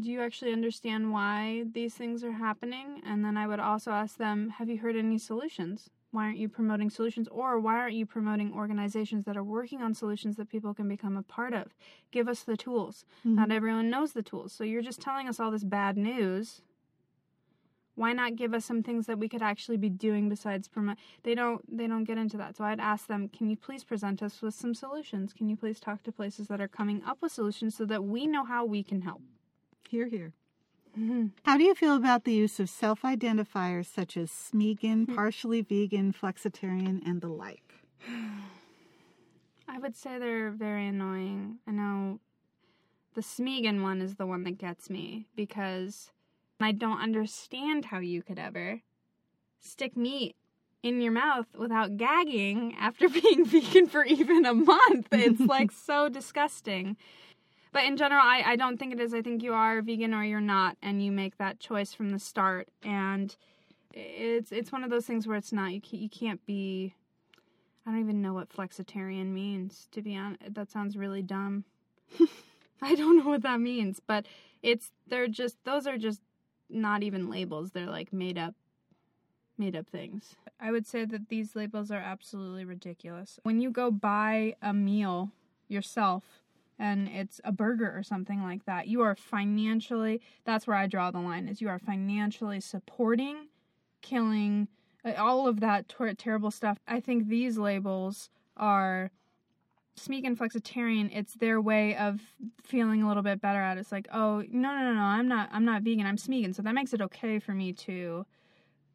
do 0.00 0.10
you 0.10 0.20
actually 0.20 0.52
understand 0.52 1.12
why 1.12 1.64
these 1.72 1.94
things 1.94 2.24
are 2.24 2.32
happening? 2.32 3.00
And 3.06 3.24
then 3.24 3.36
I 3.36 3.46
would 3.46 3.60
also 3.60 3.92
ask 3.92 4.16
them, 4.16 4.50
have 4.50 4.68
you 4.68 4.78
heard 4.78 4.96
any 4.96 5.18
solutions? 5.18 5.90
Why 6.10 6.24
aren't 6.24 6.38
you 6.38 6.48
promoting 6.48 6.90
solutions? 6.90 7.28
Or 7.30 7.58
why 7.60 7.78
aren't 7.78 7.94
you 7.94 8.06
promoting 8.06 8.52
organizations 8.52 9.24
that 9.24 9.36
are 9.36 9.44
working 9.44 9.82
on 9.82 9.94
solutions 9.94 10.36
that 10.36 10.48
people 10.48 10.74
can 10.74 10.88
become 10.88 11.16
a 11.16 11.22
part 11.22 11.54
of? 11.54 11.74
Give 12.10 12.28
us 12.28 12.42
the 12.42 12.56
tools. 12.56 13.04
Mm-hmm. 13.20 13.36
Not 13.36 13.52
everyone 13.52 13.90
knows 13.90 14.12
the 14.12 14.22
tools. 14.22 14.52
So 14.52 14.64
you're 14.64 14.82
just 14.82 15.00
telling 15.00 15.28
us 15.28 15.38
all 15.38 15.50
this 15.50 15.64
bad 15.64 15.96
news. 15.96 16.62
Why 17.96 18.12
not 18.12 18.36
give 18.36 18.54
us 18.54 18.64
some 18.64 18.82
things 18.82 19.06
that 19.06 19.18
we 19.18 19.28
could 19.28 19.42
actually 19.42 19.76
be 19.76 19.88
doing 19.88 20.28
besides 20.28 20.66
promote? 20.68 20.96
They 21.22 21.34
don't. 21.34 21.62
They 21.76 21.86
don't 21.86 22.04
get 22.04 22.18
into 22.18 22.36
that. 22.38 22.56
So 22.56 22.64
I'd 22.64 22.80
ask 22.80 23.06
them, 23.06 23.28
can 23.28 23.48
you 23.48 23.56
please 23.56 23.84
present 23.84 24.22
us 24.22 24.42
with 24.42 24.54
some 24.54 24.74
solutions? 24.74 25.32
Can 25.32 25.48
you 25.48 25.56
please 25.56 25.78
talk 25.78 26.02
to 26.04 26.12
places 26.12 26.48
that 26.48 26.60
are 26.60 26.68
coming 26.68 27.02
up 27.06 27.18
with 27.22 27.32
solutions 27.32 27.76
so 27.76 27.84
that 27.86 28.04
we 28.04 28.26
know 28.26 28.44
how 28.44 28.64
we 28.64 28.82
can 28.82 29.02
help? 29.02 29.22
here 29.94 30.08
here 30.08 30.32
Mm-hmm. 30.98 31.26
How 31.44 31.58
do 31.58 31.64
you 31.64 31.74
feel 31.74 31.96
about 31.96 32.22
the 32.22 32.32
use 32.32 32.60
of 32.60 32.70
self 32.70 33.02
identifiers 33.02 33.86
such 33.86 34.16
as 34.16 34.30
Smeagan, 34.30 35.06
hmm. 35.06 35.16
partially 35.16 35.60
vegan, 35.60 36.12
flexitarian, 36.12 37.04
and 37.04 37.20
the 37.20 37.26
like? 37.26 37.74
I 39.68 39.78
would 39.80 39.96
say 39.96 40.20
they're 40.20 40.52
very 40.52 40.86
annoying. 40.86 41.58
I 41.66 41.72
know 41.72 42.20
the 43.14 43.22
SMEGAN 43.22 43.82
one 43.82 44.00
is 44.00 44.14
the 44.14 44.26
one 44.26 44.44
that 44.44 44.56
gets 44.56 44.88
me 44.88 45.26
because 45.34 46.12
I 46.60 46.72
don't 46.72 47.00
understand 47.00 47.86
how 47.86 47.98
you 47.98 48.22
could 48.22 48.38
ever 48.38 48.80
stick 49.60 49.96
meat 49.96 50.36
in 50.82 51.00
your 51.00 51.12
mouth 51.12 51.46
without 51.58 51.96
gagging 51.96 52.74
after 52.78 53.08
being 53.20 53.44
vegan 53.44 53.86
for 53.86 54.04
even 54.04 54.44
a 54.44 54.54
month. 54.54 55.08
It's 55.12 55.40
like 55.40 55.72
so 55.86 56.08
disgusting. 56.08 56.96
But 57.72 57.84
in 57.84 57.96
general, 57.96 58.22
I, 58.22 58.42
I 58.46 58.56
don't 58.56 58.78
think 58.78 58.92
it 58.92 59.00
is. 59.00 59.12
I 59.12 59.22
think 59.22 59.42
you 59.42 59.52
are 59.52 59.82
vegan 59.82 60.14
or 60.14 60.22
you're 60.22 60.40
not, 60.40 60.76
and 60.80 61.04
you 61.04 61.10
make 61.10 61.38
that 61.38 61.58
choice 61.58 61.92
from 61.92 62.10
the 62.10 62.20
start. 62.20 62.68
And 62.84 63.34
it's 63.92 64.52
it's 64.52 64.70
one 64.70 64.84
of 64.84 64.90
those 64.90 65.06
things 65.06 65.26
where 65.26 65.36
it's 65.36 65.52
not. 65.52 65.72
You 65.72 65.80
can't, 65.80 66.02
you 66.02 66.08
can't 66.08 66.44
be. 66.46 66.94
I 67.84 67.90
don't 67.90 68.00
even 68.00 68.22
know 68.22 68.32
what 68.32 68.48
flexitarian 68.48 69.32
means. 69.32 69.88
To 69.90 70.02
be 70.02 70.16
honest, 70.16 70.54
that 70.54 70.70
sounds 70.70 70.96
really 70.96 71.22
dumb. 71.22 71.64
I 72.82 72.94
don't 72.94 73.18
know 73.18 73.30
what 73.30 73.42
that 73.42 73.60
means, 73.60 74.00
but 74.06 74.26
it's 74.62 74.92
they're 75.08 75.26
just 75.26 75.56
those 75.64 75.86
are 75.88 75.98
just 75.98 76.20
not 76.74 77.02
even 77.02 77.30
labels. 77.30 77.70
They're 77.70 77.86
like 77.86 78.12
made 78.12 78.38
up 78.38 78.54
made 79.56 79.76
up 79.76 79.88
things. 79.88 80.34
I 80.58 80.72
would 80.72 80.86
say 80.86 81.04
that 81.04 81.28
these 81.28 81.54
labels 81.54 81.90
are 81.90 81.98
absolutely 81.98 82.64
ridiculous. 82.64 83.38
When 83.44 83.60
you 83.60 83.70
go 83.70 83.90
buy 83.90 84.56
a 84.60 84.72
meal 84.72 85.30
yourself 85.68 86.24
and 86.78 87.08
it's 87.08 87.40
a 87.44 87.52
burger 87.52 87.96
or 87.96 88.02
something 88.02 88.42
like 88.42 88.64
that, 88.64 88.88
you 88.88 89.02
are 89.02 89.14
financially, 89.14 90.20
that's 90.44 90.66
where 90.66 90.76
I 90.76 90.88
draw 90.88 91.12
the 91.12 91.20
line, 91.20 91.46
is 91.48 91.60
you 91.60 91.68
are 91.68 91.78
financially 91.78 92.60
supporting 92.60 93.46
killing 94.02 94.68
uh, 95.04 95.12
all 95.18 95.48
of 95.48 95.60
that 95.60 95.88
ter- 95.88 96.12
terrible 96.14 96.50
stuff. 96.50 96.78
I 96.86 97.00
think 97.00 97.28
these 97.28 97.58
labels 97.58 98.30
are 98.56 99.10
Smeek 99.96 100.24
Flexitarian, 100.24 101.10
it's 101.12 101.34
their 101.34 101.60
way 101.60 101.96
of 101.96 102.20
feeling 102.62 103.02
a 103.02 103.08
little 103.08 103.22
bit 103.22 103.40
better 103.40 103.60
at 103.60 103.76
it. 103.76 103.80
It's 103.80 103.92
like, 103.92 104.08
oh 104.12 104.42
no 104.50 104.74
no 104.74 104.80
no 104.80 104.94
no, 104.94 105.00
I'm 105.00 105.28
not 105.28 105.48
I'm 105.52 105.64
not 105.64 105.82
vegan, 105.82 106.06
I'm 106.06 106.16
Smeegan, 106.16 106.54
so 106.54 106.62
that 106.62 106.74
makes 106.74 106.92
it 106.92 107.00
okay 107.00 107.38
for 107.38 107.52
me 107.52 107.72
to 107.72 108.26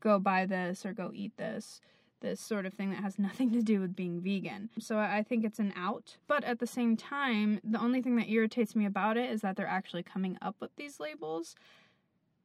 go 0.02 0.20
buy 0.20 0.46
this 0.46 0.86
or 0.86 0.94
go 0.94 1.12
eat 1.14 1.36
this 1.38 1.82
this 2.22 2.42
sort 2.42 2.66
of 2.66 2.74
thing 2.74 2.90
that 2.90 3.02
has 3.02 3.18
nothing 3.20 3.52
to 3.54 3.62
do 3.62 3.80
with 3.80 3.96
being 3.96 4.22
vegan. 4.22 4.70
So 4.78 4.98
I 4.98 5.24
think 5.24 5.46
it's 5.46 5.60
an 5.60 5.74
out. 5.76 6.18
But 6.28 6.44
at 6.44 6.60
the 6.60 6.68
same 6.68 6.98
time, 6.98 7.62
the 7.64 7.80
only 7.80 8.02
thing 8.02 8.18
that 8.18 8.30
irritates 8.30 8.76
me 8.76 8.86
about 8.86 9.16
it 9.16 9.30
is 9.30 9.42
that 9.42 9.56
they're 9.56 9.66
actually 9.66 10.04
coming 10.04 10.38
up 10.42 10.58
with 10.60 10.72
these 10.76 11.00
labels. 11.00 11.56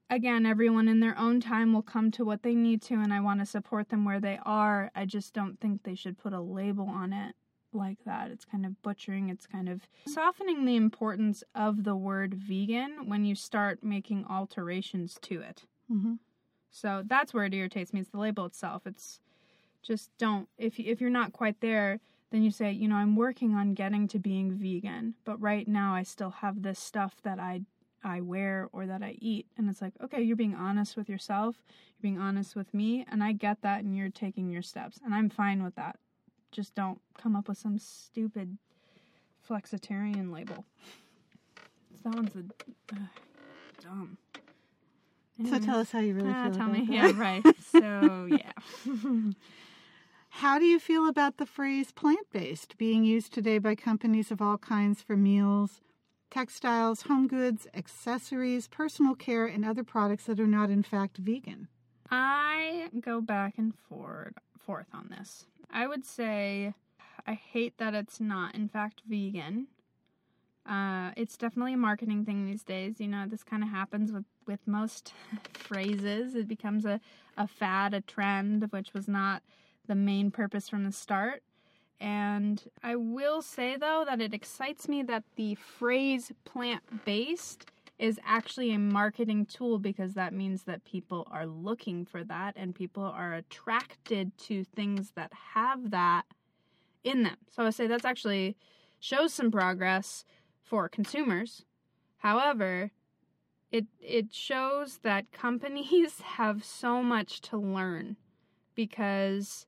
Again, 0.09 0.47
everyone 0.47 0.87
in 0.87 1.01
their 1.01 1.19
own 1.19 1.41
time 1.41 1.73
will 1.73 1.83
come 1.83 2.13
to 2.13 2.25
what 2.25 2.43
they 2.45 2.55
need 2.55 2.83
to, 2.83 2.95
and 2.95 3.13
I 3.13 3.21
want 3.21 3.41
to 3.41 3.47
support 3.47 3.89
them 3.89 4.05
where 4.05 4.21
they 4.21 4.39
are. 4.45 4.93
I 4.95 5.07
just 5.07 5.33
don't 5.33 5.59
think 5.59 5.83
they 5.83 5.95
should 5.97 6.19
put 6.19 6.33
a 6.33 6.41
label 6.41 6.87
on 6.89 7.13
it 7.13 7.35
like 7.75 7.99
that. 8.05 8.31
It's 8.31 8.45
kind 8.45 8.65
of 8.65 8.81
butchering, 8.83 9.29
it's 9.29 9.47
kind 9.47 9.69
of 9.69 9.83
softening 10.07 10.65
the 10.65 10.77
importance 10.77 11.43
of 11.55 11.85
the 11.85 11.97
word 11.97 12.35
vegan 12.35 13.09
when 13.09 13.25
you 13.25 13.35
start 13.35 13.83
making 13.83 14.25
alterations 14.29 15.19
to 15.23 15.41
it. 15.41 15.65
Mm-hmm. 15.91 16.15
So 16.71 17.03
that's 17.07 17.33
where 17.33 17.45
it 17.45 17.55
irritates 17.55 17.93
me. 17.93 18.01
It's 18.01 18.11
the 18.11 18.19
label 18.19 18.47
itself. 18.47 18.83
It's 18.87 19.21
just 19.83 20.11
don't 20.19 20.49
if 20.59 20.81
if 20.81 21.01
you're 21.01 21.11
not 21.11 21.33
quite 21.33 21.61
there, 21.61 22.01
then 22.31 22.43
you 22.43 22.51
say, 22.51 22.73
you 22.73 22.89
know, 22.89 22.97
I'm 22.97 23.15
working 23.15 23.55
on 23.55 23.75
getting 23.75 24.09
to 24.09 24.19
being 24.19 24.53
vegan, 24.53 25.15
but 25.25 25.41
right 25.41 25.69
now 25.69 25.95
I 25.95 26.03
still 26.03 26.31
have 26.31 26.63
this 26.63 26.81
stuff 26.81 27.17
that 27.23 27.39
I 27.39 27.61
I 28.03 28.21
wear 28.21 28.69
or 28.73 28.87
that 28.87 29.03
I 29.03 29.17
eat. 29.21 29.47
And 29.57 29.69
it's 29.69 29.81
like, 29.81 29.95
okay, 30.03 30.21
you're 30.21 30.37
being 30.37 30.55
honest 30.55 30.97
with 30.97 31.09
yourself, 31.09 31.57
you're 31.67 32.03
being 32.03 32.19
honest 32.21 32.55
with 32.55 32.73
me, 32.75 33.07
and 33.11 33.23
I 33.23 33.33
get 33.33 33.63
that 33.63 33.83
and 33.83 33.97
you're 33.97 34.11
taking 34.11 34.51
your 34.51 34.63
steps. 34.63 34.99
And 35.05 35.15
I'm 35.15 35.31
fine 35.31 35.63
with 35.63 35.77
that. 35.77 35.97
Just 36.55 36.75
don't 36.77 37.01
come 37.19 37.35
up 37.35 37.49
with 37.49 37.59
some 37.59 37.79
stupid 37.81 38.57
flexitarian 39.49 40.33
label. 40.33 40.65
That 42.05 42.15
one's 42.15 42.37
a 42.37 42.45
uh, 42.95 42.99
dumb. 43.83 44.19
So 45.51 45.59
tell 45.59 45.81
us 45.81 45.91
how 45.91 45.99
you 45.99 46.15
really 46.15 46.31
Ah, 46.31 46.45
feel. 46.45 46.53
tell 46.55 46.69
me. 46.69 46.87
that. 46.87 46.93
Yeah, 46.93 47.13
right. 47.21 47.45
So 47.73 48.29
yeah. 48.31 48.53
How 50.29 50.59
do 50.61 50.65
you 50.65 50.79
feel 50.79 51.09
about 51.09 51.37
the 51.39 51.47
phrase 51.47 51.91
plant 51.93 52.27
based 52.33 52.77
being 52.79 53.05
used 53.05 53.33
today 53.33 53.59
by 53.59 53.75
companies 53.75 54.31
of 54.31 54.41
all 54.43 54.59
kinds 54.59 55.01
for 55.03 55.17
meals, 55.17 55.81
textiles, 56.31 57.03
home 57.03 57.27
goods, 57.29 57.67
accessories, 57.75 58.67
personal 58.69 59.15
care, 59.15 59.47
and 59.47 59.65
other 59.65 59.83
products 59.85 60.25
that 60.25 60.39
are 60.41 60.47
not, 60.47 60.71
in 60.71 60.83
fact, 60.85 61.17
vegan? 61.19 61.69
I 62.11 62.89
go 63.01 63.21
back 63.21 63.55
and 63.59 63.73
forward 63.89 64.35
forth 64.65 64.89
on 64.93 65.09
this. 65.17 65.45
I 65.71 65.87
would 65.87 66.05
say 66.05 66.75
I 67.27 67.35
hate 67.35 67.79
that 67.79 67.95
it's 67.95 68.21
not 68.21 68.55
in 68.55 68.69
fact 68.69 69.03
vegan. 69.07 69.69
Uh, 70.67 71.11
it's 71.17 71.37
definitely 71.37 71.75
a 71.75 71.79
marketing 71.79 72.25
thing 72.25 72.47
these 72.47 72.63
days. 72.63 72.99
You 72.99 73.09
know, 73.09 73.27
this 73.27 73.43
kind 73.43 73.63
of 73.63 73.69
happens 73.69 74.13
with 74.13 74.25
with 74.47 74.61
most 74.67 75.13
phrases. 75.53 76.35
It 76.35 76.49
becomes 76.49 76.85
a 76.85 77.01
a 77.37 77.47
fad, 77.47 77.95
a 77.95 78.01
trend, 78.01 78.69
which 78.71 78.95
was 78.95 79.09
not 79.09 79.43
the 79.87 79.95
main 79.95 80.31
purpose 80.31 80.69
from 80.69 80.85
the 80.85 80.93
start. 80.93 81.43
And 82.01 82.63
I 82.83 82.97
will 82.97 83.43
say 83.43 83.77
though 83.77 84.05
that 84.07 84.21
it 84.21 84.35
excites 84.35 84.89
me 84.89 85.03
that 85.05 85.25
the 85.37 85.55
phrase 85.55 86.33
plant 86.45 87.05
based 87.05 87.67
is 87.99 88.19
actually 88.25 88.73
a 88.73 88.79
marketing 88.79 89.47
tool 89.47 89.79
because 89.79 90.15
that 90.15 90.33
means 90.33 90.65
that 90.65 90.85
people 90.85 91.27
are 91.31 91.47
looking 91.47 92.05
for 92.05 92.25
that 92.25 92.55
and 92.57 92.75
people 92.75 93.05
are 93.05 93.35
attracted 93.35 94.37
to 94.37 94.65
things 94.65 95.13
that 95.15 95.33
have 95.55 95.91
that 95.91 96.25
in 97.05 97.23
them. 97.23 97.37
So 97.51 97.65
I 97.65 97.71
say 97.71 97.87
that's 97.87 98.05
actually 98.05 98.57
shows 98.99 99.33
some 99.33 99.51
progress 99.51 100.25
for 100.63 100.89
consumers. 100.89 101.65
However, 102.19 102.91
it 103.71 103.87
it 104.01 104.33
shows 104.35 104.99
that 105.03 105.31
companies 105.31 106.21
have 106.37 106.65
so 106.65 107.03
much 107.03 107.41
to 107.43 107.57
learn 107.59 108.17
because 108.75 109.67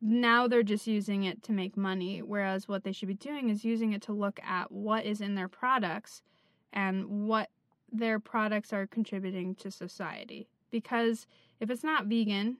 now 0.00 0.48
they're 0.48 0.62
just 0.62 0.86
using 0.86 1.24
it 1.24 1.42
to 1.42 1.52
make 1.52 1.76
money 1.76 2.22
whereas 2.22 2.66
what 2.66 2.84
they 2.84 2.92
should 2.92 3.08
be 3.08 3.14
doing 3.14 3.50
is 3.50 3.64
using 3.64 3.92
it 3.92 4.02
to 4.02 4.12
look 4.12 4.40
at 4.42 4.72
what 4.72 5.04
is 5.04 5.20
in 5.20 5.34
their 5.34 5.48
products 5.48 6.22
and 6.72 7.26
what 7.26 7.50
their 7.92 8.18
products 8.18 8.72
are 8.72 8.86
contributing 8.86 9.54
to 9.56 9.70
society. 9.70 10.48
Because 10.70 11.26
if 11.58 11.70
it's 11.70 11.84
not 11.84 12.06
vegan 12.06 12.56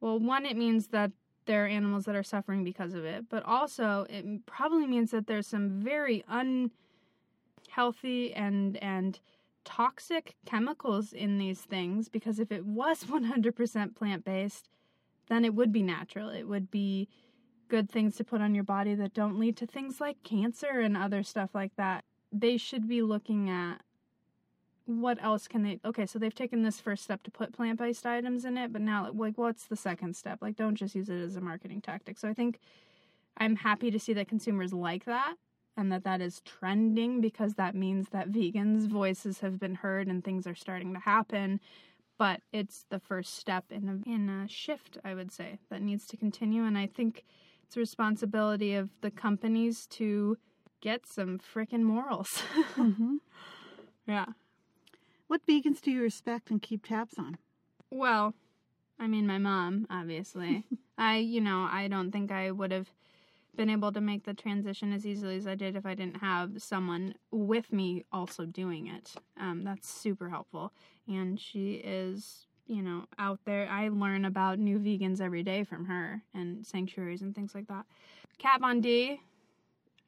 well 0.00 0.18
one 0.18 0.44
it 0.44 0.56
means 0.56 0.88
that 0.88 1.10
there 1.46 1.64
are 1.64 1.68
animals 1.68 2.04
that 2.04 2.14
are 2.14 2.22
suffering 2.22 2.62
because 2.62 2.94
of 2.94 3.04
it 3.04 3.24
but 3.28 3.42
also 3.44 4.06
it 4.10 4.46
probably 4.46 4.86
means 4.86 5.10
that 5.10 5.26
there's 5.26 5.46
some 5.46 5.80
very 5.80 6.24
unhealthy 6.28 8.32
and 8.34 8.76
and 8.76 9.20
toxic 9.64 10.34
chemicals 10.44 11.12
in 11.12 11.38
these 11.38 11.60
things 11.60 12.08
because 12.08 12.38
if 12.38 12.52
it 12.52 12.66
was 12.66 13.04
100% 13.08 13.94
plant-based 13.94 14.68
then 15.28 15.44
it 15.44 15.54
would 15.54 15.72
be 15.72 15.82
natural. 15.82 16.28
It 16.28 16.44
would 16.48 16.70
be 16.70 17.08
good 17.68 17.90
things 17.90 18.16
to 18.16 18.24
put 18.24 18.40
on 18.40 18.54
your 18.54 18.64
body 18.64 18.94
that 18.94 19.14
don't 19.14 19.38
lead 19.38 19.56
to 19.56 19.66
things 19.66 20.00
like 20.00 20.22
cancer 20.22 20.80
and 20.80 20.96
other 20.96 21.22
stuff 21.22 21.50
like 21.54 21.74
that. 21.76 22.04
They 22.30 22.56
should 22.56 22.88
be 22.88 23.02
looking 23.02 23.48
at 23.48 23.82
what 24.84 25.22
else 25.22 25.46
can 25.46 25.62
they 25.62 25.78
okay 25.84 26.06
so 26.06 26.18
they've 26.18 26.34
taken 26.34 26.62
this 26.62 26.80
first 26.80 27.04
step 27.04 27.22
to 27.22 27.30
put 27.30 27.52
plant-based 27.52 28.04
items 28.04 28.44
in 28.44 28.58
it 28.58 28.72
but 28.72 28.82
now 28.82 29.10
like 29.14 29.38
what's 29.38 29.66
the 29.66 29.76
second 29.76 30.16
step 30.16 30.40
like 30.42 30.56
don't 30.56 30.74
just 30.74 30.94
use 30.94 31.08
it 31.08 31.20
as 31.20 31.36
a 31.36 31.40
marketing 31.40 31.80
tactic 31.80 32.18
so 32.18 32.28
i 32.28 32.34
think 32.34 32.58
i'm 33.36 33.56
happy 33.56 33.90
to 33.90 33.98
see 33.98 34.12
that 34.12 34.28
consumers 34.28 34.72
like 34.72 35.04
that 35.04 35.34
and 35.76 35.90
that 35.92 36.04
that 36.04 36.20
is 36.20 36.40
trending 36.40 37.20
because 37.20 37.54
that 37.54 37.74
means 37.74 38.08
that 38.08 38.30
vegans 38.30 38.86
voices 38.86 39.38
have 39.38 39.58
been 39.58 39.76
heard 39.76 40.08
and 40.08 40.24
things 40.24 40.46
are 40.46 40.54
starting 40.54 40.92
to 40.92 41.00
happen 41.00 41.60
but 42.22 42.40
it's 42.52 42.84
the 42.88 43.00
first 43.00 43.34
step 43.34 43.64
in 43.68 43.88
a, 43.88 44.08
in 44.08 44.28
a 44.28 44.46
shift, 44.46 44.96
I 45.04 45.12
would 45.12 45.32
say, 45.32 45.58
that 45.70 45.82
needs 45.82 46.06
to 46.06 46.16
continue. 46.16 46.62
And 46.62 46.78
I 46.78 46.86
think 46.86 47.24
it's 47.64 47.76
a 47.76 47.80
responsibility 47.80 48.76
of 48.76 48.90
the 49.00 49.10
companies 49.10 49.88
to 49.98 50.38
get 50.80 51.04
some 51.04 51.40
freaking 51.40 51.82
morals. 51.82 52.44
Mm-hmm. 52.76 53.16
yeah. 54.06 54.26
What 55.26 55.44
vegans 55.48 55.80
do 55.80 55.90
you 55.90 56.00
respect 56.00 56.48
and 56.48 56.62
keep 56.62 56.86
tabs 56.86 57.18
on? 57.18 57.38
Well, 57.90 58.34
I 59.00 59.08
mean, 59.08 59.26
my 59.26 59.38
mom, 59.38 59.88
obviously. 59.90 60.64
I, 60.96 61.16
you 61.16 61.40
know, 61.40 61.68
I 61.68 61.88
don't 61.88 62.12
think 62.12 62.30
I 62.30 62.52
would 62.52 62.70
have 62.70 62.92
been 63.56 63.70
able 63.70 63.92
to 63.92 64.00
make 64.00 64.24
the 64.24 64.34
transition 64.34 64.92
as 64.92 65.06
easily 65.06 65.36
as 65.36 65.46
I 65.46 65.54
did 65.54 65.76
if 65.76 65.84
I 65.84 65.94
didn't 65.94 66.18
have 66.18 66.62
someone 66.62 67.14
with 67.30 67.72
me 67.72 68.04
also 68.12 68.46
doing 68.46 68.86
it. 68.86 69.14
Um, 69.38 69.62
that's 69.64 69.88
super 69.88 70.30
helpful. 70.30 70.72
And 71.06 71.38
she 71.38 71.74
is, 71.74 72.46
you 72.66 72.82
know, 72.82 73.04
out 73.18 73.40
there. 73.44 73.68
I 73.70 73.88
learn 73.88 74.24
about 74.24 74.58
new 74.58 74.78
vegans 74.78 75.20
every 75.20 75.42
day 75.42 75.64
from 75.64 75.84
her 75.86 76.22
and 76.34 76.66
sanctuaries 76.66 77.22
and 77.22 77.34
things 77.34 77.54
like 77.54 77.68
that. 77.68 77.84
Kat 78.38 78.60
Von 78.60 78.80
D, 78.80 79.20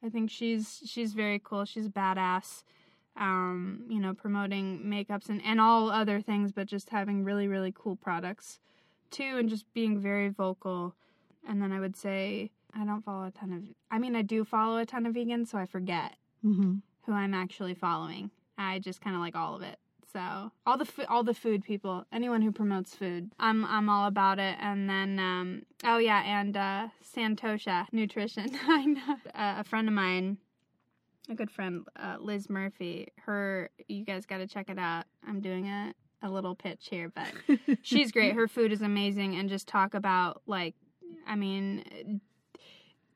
I 0.03 0.09
think 0.09 0.31
she's 0.31 0.81
she's 0.85 1.13
very 1.13 1.39
cool. 1.43 1.65
She's 1.65 1.87
badass. 1.87 2.63
Um, 3.17 3.85
you 3.87 4.01
know, 4.01 4.13
promoting 4.13 4.81
makeups 4.85 5.29
and, 5.29 5.41
and 5.45 5.61
all 5.61 5.89
other 5.89 6.19
things, 6.19 6.51
but 6.51 6.67
just 6.67 6.89
having 6.89 7.23
really, 7.23 7.47
really 7.47 7.73
cool 7.73 7.95
products 7.95 8.59
too, 9.09 9.37
and 9.37 9.47
just 9.47 9.71
being 9.73 9.99
very 9.99 10.27
vocal. 10.27 10.95
And 11.47 11.61
then 11.61 11.71
I 11.71 11.79
would 11.79 11.95
say 11.95 12.51
I 12.79 12.85
don't 12.85 13.03
follow 13.03 13.25
a 13.25 13.31
ton 13.31 13.51
of. 13.53 13.63
I 13.89 13.99
mean, 13.99 14.15
I 14.15 14.21
do 14.21 14.43
follow 14.43 14.77
a 14.77 14.85
ton 14.85 15.05
of 15.05 15.13
vegans, 15.15 15.47
so 15.49 15.57
I 15.57 15.65
forget 15.65 16.15
Mm-hmm. 16.45 16.75
who 17.05 17.11
I'm 17.13 17.33
actually 17.33 17.73
following. 17.73 18.29
I 18.57 18.79
just 18.79 19.01
kind 19.01 19.15
of 19.15 19.21
like 19.21 19.35
all 19.35 19.55
of 19.55 19.61
it. 19.63 19.79
So 20.13 20.51
all 20.65 20.77
the 20.77 20.85
fo- 20.85 21.05
all 21.09 21.23
the 21.23 21.33
food 21.33 21.63
people, 21.63 22.05
anyone 22.11 22.41
who 22.41 22.51
promotes 22.51 22.95
food, 22.95 23.31
I'm 23.39 23.65
I'm 23.65 23.89
all 23.89 24.07
about 24.07 24.39
it. 24.39 24.55
And 24.61 24.89
then 24.89 25.19
um, 25.19 25.63
oh 25.83 25.97
yeah, 25.97 26.21
and 26.23 26.55
uh, 26.55 26.87
Santosha 27.03 27.87
Nutrition. 27.91 28.51
I 28.67 28.85
know 28.85 29.15
uh, 29.33 29.55
a 29.57 29.63
friend 29.63 29.87
of 29.89 29.93
mine, 29.93 30.37
a 31.29 31.35
good 31.35 31.49
friend, 31.51 31.83
uh, 31.97 32.17
Liz 32.19 32.49
Murphy. 32.49 33.07
Her, 33.25 33.69
you 33.87 34.05
guys 34.05 34.25
got 34.25 34.37
to 34.37 34.47
check 34.47 34.69
it 34.69 34.77
out. 34.79 35.05
I'm 35.27 35.41
doing 35.41 35.67
a 35.67 35.93
a 36.21 36.29
little 36.29 36.55
pitch 36.55 36.87
here, 36.89 37.11
but 37.13 37.27
she's 37.81 38.11
great. 38.11 38.35
Her 38.35 38.47
food 38.47 38.71
is 38.71 38.81
amazing, 38.81 39.35
and 39.35 39.49
just 39.49 39.67
talk 39.67 39.93
about 39.95 40.43
like, 40.47 40.75
I 41.27 41.35
mean, 41.35 42.21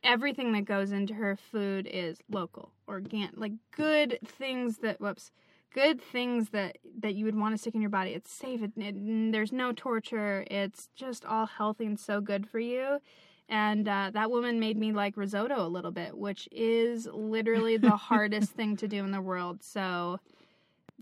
everything 0.04 0.54
that 0.54 0.66
goes 0.66 0.92
into 0.92 1.14
her 1.14 1.36
food 1.36 1.88
is 1.92 2.20
local, 2.30 2.72
organic, 2.88 3.32
like 3.36 3.54
good 3.72 4.20
things 4.26 4.78
that 4.78 5.00
whoops, 5.00 5.32
good 5.74 6.02
things 6.02 6.50
that 6.50 6.78
that 7.00 7.16
you 7.16 7.26
would 7.26 7.36
want 7.38 7.54
to 7.54 7.58
stick 7.58 7.76
in 7.76 7.82
your 7.82 7.90
body. 7.90 8.12
It's 8.12 8.32
safe. 8.32 8.62
It, 8.62 8.72
it, 8.78 9.32
there's 9.32 9.52
no 9.52 9.72
torture. 9.72 10.46
It's 10.50 10.90
just 10.96 11.26
all 11.26 11.46
healthy 11.46 11.86
and 11.86 12.00
so 12.00 12.22
good 12.22 12.48
for 12.50 12.60
you. 12.60 13.00
And 13.48 13.88
uh, 13.88 14.12
that 14.14 14.30
woman 14.30 14.60
made 14.60 14.78
me 14.78 14.92
like 14.92 15.18
risotto 15.18 15.66
a 15.66 15.68
little 15.68 15.92
bit, 15.92 16.16
which 16.16 16.48
is 16.52 17.08
literally 17.12 17.78
the 17.78 17.90
hardest 17.98 18.52
thing 18.52 18.78
to 18.78 18.88
do 18.88 19.04
in 19.04 19.12
the 19.12 19.22
world. 19.22 19.64
So 19.64 20.20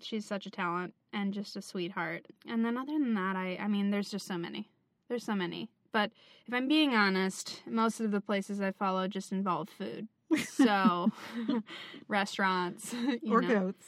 she's 0.01 0.25
such 0.25 0.45
a 0.45 0.51
talent 0.51 0.93
and 1.11 1.33
just 1.33 1.55
a 1.55 1.61
sweetheart. 1.61 2.25
And 2.47 2.63
then 2.63 2.77
other 2.77 2.93
than 2.93 3.13
that, 3.15 3.35
I 3.35 3.57
I 3.59 3.67
mean, 3.67 3.91
there's 3.91 4.09
just 4.09 4.27
so 4.27 4.37
many. 4.37 4.69
There's 5.09 5.25
so 5.25 5.35
many. 5.35 5.69
But 5.97 6.11
if 6.45 6.53
I'm 6.53 6.67
being 6.67 6.93
honest, 6.93 7.63
most 7.65 7.99
of 7.99 8.11
the 8.11 8.21
places 8.21 8.61
I 8.61 8.71
follow 8.71 9.07
just 9.07 9.31
involve 9.31 9.67
food. 9.67 10.07
So 10.45 11.11
restaurants 12.07 12.93
or 13.27 13.41
know, 13.41 13.47
goats. 13.47 13.87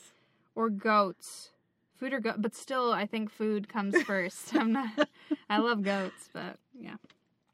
or 0.56 0.72
goats. 0.72 1.52
Food 2.00 2.14
or 2.14 2.20
goat, 2.20 2.38
but 2.40 2.56
still, 2.56 2.92
I 2.92 3.06
think 3.06 3.30
food 3.30 3.70
comes 3.70 4.02
first. 4.02 4.56
I'm 4.56 4.72
not. 4.72 5.08
I 5.52 5.60
love 5.60 5.84
goats, 5.84 6.30
but 6.34 6.58
yeah. 6.80 6.96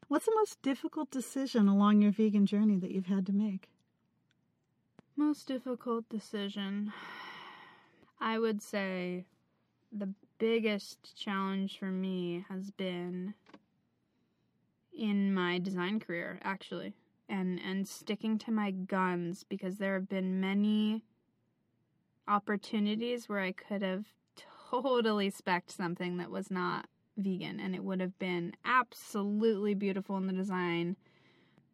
What's 0.08 0.24
the 0.24 0.32
most 0.36 0.62
difficult 0.62 1.10
decision 1.10 1.68
along 1.68 2.00
your 2.00 2.12
vegan 2.12 2.46
journey 2.46 2.78
that 2.78 2.92
you've 2.92 3.06
had 3.06 3.26
to 3.26 3.32
make? 3.32 3.68
Most 5.16 5.46
difficult 5.48 6.08
decision. 6.08 6.94
I 8.20 8.38
would 8.38 8.62
say 8.62 9.26
the 9.92 10.14
biggest 10.38 11.14
challenge 11.14 11.78
for 11.78 11.90
me 11.90 12.46
has 12.48 12.70
been 12.70 13.34
in 14.96 15.32
my 15.32 15.58
design 15.58 16.00
career 16.00 16.40
actually 16.42 16.94
and 17.28 17.60
and 17.64 17.86
sticking 17.86 18.38
to 18.38 18.50
my 18.50 18.70
guns 18.70 19.44
because 19.48 19.76
there 19.76 19.94
have 19.94 20.08
been 20.08 20.40
many 20.40 21.04
opportunities 22.28 23.28
where 23.28 23.40
I 23.40 23.52
could 23.52 23.82
have 23.82 24.06
totally 24.70 25.30
specced 25.30 25.72
something 25.72 26.16
that 26.16 26.30
was 26.30 26.50
not 26.50 26.86
vegan 27.16 27.60
and 27.60 27.74
it 27.74 27.82
would 27.82 28.00
have 28.00 28.18
been 28.18 28.52
absolutely 28.64 29.74
beautiful 29.74 30.16
in 30.16 30.26
the 30.26 30.32
design 30.32 30.96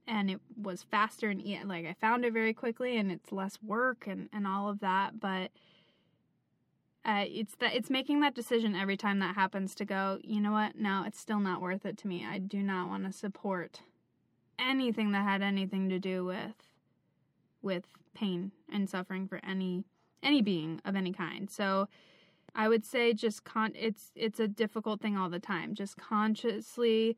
and 0.07 0.31
it 0.31 0.41
was 0.61 0.83
faster 0.83 1.31
and 1.31 1.43
like 1.69 1.87
I 1.87 1.95
found 2.01 2.25
it 2.25 2.33
very 2.33 2.55
quickly 2.55 2.97
and 2.97 3.11
it's 3.11 3.33
less 3.33 3.59
work 3.63 4.07
and 4.07 4.29
and 4.33 4.47
all 4.47 4.69
of 4.69 4.81
that 4.81 5.21
but 5.21 5.51
uh, 7.05 7.25
it's 7.27 7.55
that 7.57 7.75
it's 7.75 7.91
making 7.91 8.21
that 8.21 8.35
decision 8.35 8.75
every 8.75 8.97
time 8.97 9.19
that 9.19 9.35
happens 9.35 9.75
to 9.75 9.85
go 9.85 10.19
you 10.23 10.41
know 10.41 10.53
what 10.53 10.77
no 10.77 11.05
it's 11.07 11.19
still 11.19 11.41
not 11.41 11.61
worth 11.61 11.85
it 11.85 11.97
to 11.99 12.09
me 12.09 12.27
I 12.29 12.39
do 12.39 12.63
not 12.63 12.89
want 12.89 13.05
to 13.05 13.13
support 13.13 13.81
anything 14.59 15.13
that 15.13 15.25
had 15.25 15.43
anything 15.43 15.89
to 15.89 15.99
do 15.99 16.25
with 16.25 16.55
with 17.61 17.85
pain 18.15 18.53
and 18.73 18.89
suffering 18.89 19.27
for 19.27 19.41
any 19.45 19.85
any 20.23 20.43
being 20.43 20.81
of 20.85 20.95
any 20.95 21.13
kind 21.13 21.51
so 21.51 21.89
I 22.55 22.69
would 22.69 22.85
say 22.85 23.13
just 23.13 23.45
con 23.45 23.73
it's 23.75 24.11
it's 24.15 24.41
a 24.41 24.49
difficult 24.49 25.01
thing 25.01 25.17
all 25.17 25.31
the 25.31 25.39
time. 25.39 25.75
Just 25.75 25.97
consciously 25.97 27.17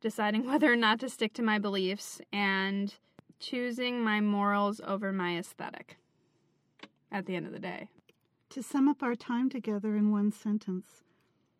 deciding 0.00 0.46
whether 0.46 0.72
or 0.72 0.76
not 0.76 1.00
to 1.00 1.08
stick 1.08 1.32
to 1.34 1.42
my 1.42 1.58
beliefs 1.58 2.20
and 2.32 2.94
choosing 3.38 4.02
my 4.02 4.20
morals 4.20 4.80
over 4.84 5.12
my 5.12 5.38
aesthetic 5.38 5.96
at 7.10 7.26
the 7.26 7.36
end 7.36 7.46
of 7.46 7.52
the 7.52 7.58
day. 7.58 7.88
To 8.50 8.62
sum 8.62 8.88
up 8.88 9.02
our 9.02 9.14
time 9.14 9.50
together 9.50 9.94
in 9.94 10.10
one 10.10 10.32
sentence, 10.32 11.02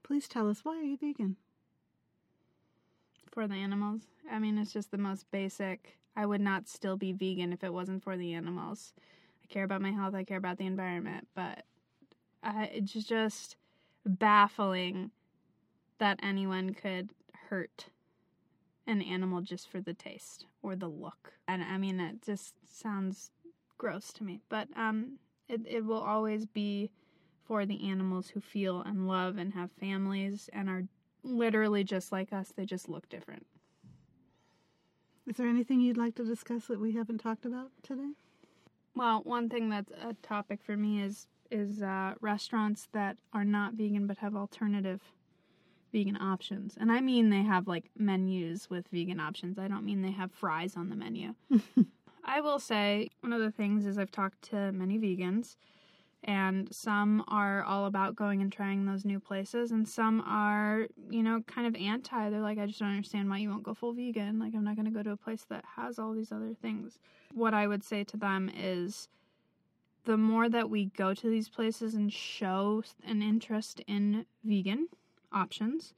please 0.03 0.27
tell 0.27 0.49
us 0.49 0.65
why 0.65 0.79
are 0.79 0.83
you 0.83 0.97
vegan? 0.97 1.37
For 3.31 3.47
the 3.47 3.57
animals. 3.57 4.03
I 4.31 4.39
mean, 4.39 4.57
it's 4.57 4.73
just 4.73 4.91
the 4.91 4.97
most 4.97 5.31
basic. 5.31 5.99
I 6.17 6.25
would 6.25 6.41
not 6.41 6.67
still 6.67 6.97
be 6.97 7.13
vegan 7.13 7.53
if 7.53 7.63
it 7.63 7.75
wasn't 7.75 8.03
for 8.03 8.17
the 8.17 8.33
animals. 8.33 8.95
I 9.45 9.53
care 9.53 9.65
about 9.65 9.83
my 9.83 9.93
health, 9.93 10.15
I 10.15 10.25
care 10.25 10.39
about 10.39 10.57
the 10.57 10.65
environment, 10.65 11.29
but 11.35 11.65
I, 12.43 12.65
it's 12.73 12.93
just 12.93 13.57
baffling 14.07 15.11
that 15.99 16.19
anyone 16.23 16.73
could 16.73 17.11
hurt 17.51 17.91
an 18.87 19.03
animal 19.03 19.43
just 19.43 19.71
for 19.71 19.83
the 19.83 19.93
taste 19.93 20.47
or 20.63 20.75
the 20.75 20.89
look. 20.89 21.35
And 21.47 21.63
I 21.63 21.77
mean, 21.77 22.01
it 22.01 22.23
just 22.23 22.55
sounds 22.67 23.31
gross 23.77 24.11
to 24.15 24.25
me, 24.25 24.41
but 24.49 24.69
um, 24.75 25.19
it, 25.49 25.61
it 25.67 25.85
will 25.85 26.01
always 26.01 26.47
be 26.47 26.91
for 27.45 27.65
the 27.65 27.89
animals 27.89 28.29
who 28.29 28.41
feel 28.41 28.83
and 28.83 29.09
love 29.09 29.39
and 29.39 29.55
have 29.55 29.71
families 29.81 30.51
and 30.53 30.69
are 30.69 30.85
literally 31.23 31.83
just 31.83 32.13
like 32.13 32.33
us. 32.33 32.53
They 32.55 32.67
just 32.67 32.89
look 32.89 33.09
different. 33.09 33.47
Is 35.27 35.37
there 35.37 35.49
anything 35.49 35.81
you'd 35.81 35.99
like 35.99 36.15
to 36.17 36.25
discuss 36.25 36.67
that 36.67 36.81
we 36.81 36.93
haven't 36.93 37.19
talked 37.19 37.45
about 37.45 37.71
today? 37.83 38.13
Well, 38.95 39.21
one 39.25 39.49
thing 39.49 39.69
that's 39.69 39.93
a 40.03 40.15
topic 40.23 40.61
for 40.63 40.77
me 40.77 41.03
is 41.03 41.27
is 41.51 41.83
uh, 41.83 42.13
restaurants 42.21 42.89
that 42.93 43.17
are 43.33 43.45
not 43.45 43.73
vegan 43.73 44.07
but 44.07 44.19
have 44.19 44.37
alternative 44.37 45.01
vegan 45.93 46.17
options. 46.21 46.77
And 46.79 46.93
I 46.93 47.01
mean 47.01 47.31
they 47.31 47.43
have 47.43 47.67
like 47.67 47.91
menus 47.97 48.69
with 48.69 48.89
vegan 48.89 49.21
options. 49.21 49.59
I 49.59 49.69
don't 49.69 49.85
mean 49.85 50.03
they 50.03 50.11
have 50.11 50.31
fries 50.33 50.77
on 50.77 50.91
the 50.91 50.97
menu. 50.97 51.35
I 52.29 52.43
will 52.43 52.59
say 52.59 53.09
one 53.21 53.33
of 53.33 53.41
the 53.41 53.51
things 53.51 53.87
is 53.87 53.97
I've 53.97 54.11
talked 54.11 54.43
to 54.51 54.71
many 54.73 54.99
vegans 54.99 55.57
and 56.23 56.69
some 56.75 57.25
are 57.27 57.63
all 57.63 57.87
about 57.87 58.17
going 58.17 58.43
and 58.43 58.53
trying 58.53 58.85
those 58.85 59.07
new 59.07 59.19
places 59.19 59.71
and 59.73 59.89
some 59.89 60.23
are, 60.27 60.89
you 61.09 61.23
know, 61.23 61.41
kind 61.47 61.67
of 61.67 61.75
anti. 61.81 62.29
They're 62.29 62.43
like 62.43 62.59
I 62.59 62.67
just 62.67 62.81
don't 62.81 62.91
understand 62.91 63.31
why 63.31 63.39
you 63.39 63.49
won't 63.49 63.63
go 63.63 63.73
full 63.73 63.95
vegan. 63.95 64.39
Like 64.39 64.55
I'm 64.55 64.63
not 64.63 64.77
going 64.77 64.85
to 64.85 64.91
go 64.91 65.03
to 65.03 65.13
a 65.13 65.17
place 65.17 65.47
that 65.49 65.65
has 65.77 65.99
all 65.99 66.13
these 66.13 66.31
other 66.31 66.53
things. 66.61 66.99
What 67.33 67.55
I 67.55 67.67
would 67.67 67.83
say 67.83 68.05
to 68.05 68.19
them 68.19 68.51
is 68.55 69.09
the 70.05 70.19
more 70.19 70.51
that 70.51 70.69
we 70.69 70.87
go 70.97 71.15
to 71.15 71.31
these 71.31 71.49
places 71.49 71.95
and 71.95 72.13
show 72.13 72.83
an 73.07 73.23
interest 73.23 73.81
in 73.87 74.27
vegan 74.45 74.89
options 75.33 75.95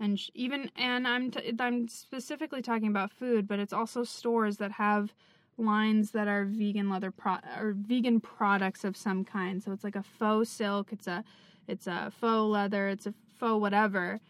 and 0.00 0.20
even 0.34 0.70
and 0.76 1.06
I'm 1.06 1.30
t- 1.30 1.54
I'm 1.58 1.88
specifically 1.88 2.62
talking 2.62 2.88
about 2.88 3.12
food 3.12 3.46
but 3.46 3.58
it's 3.58 3.72
also 3.72 4.04
stores 4.04 4.58
that 4.58 4.72
have 4.72 5.14
lines 5.56 6.10
that 6.10 6.28
are 6.28 6.44
vegan 6.44 6.90
leather 6.90 7.10
pro- 7.10 7.38
or 7.58 7.74
vegan 7.76 8.20
products 8.20 8.84
of 8.84 8.96
some 8.96 9.24
kind 9.24 9.62
so 9.62 9.72
it's 9.72 9.84
like 9.84 9.96
a 9.96 10.02
faux 10.02 10.48
silk 10.50 10.92
it's 10.92 11.06
a 11.06 11.22
it's 11.68 11.86
a 11.86 12.12
faux 12.20 12.50
leather 12.50 12.88
it's 12.88 13.06
a 13.06 13.14
faux 13.38 13.60
whatever 13.60 14.20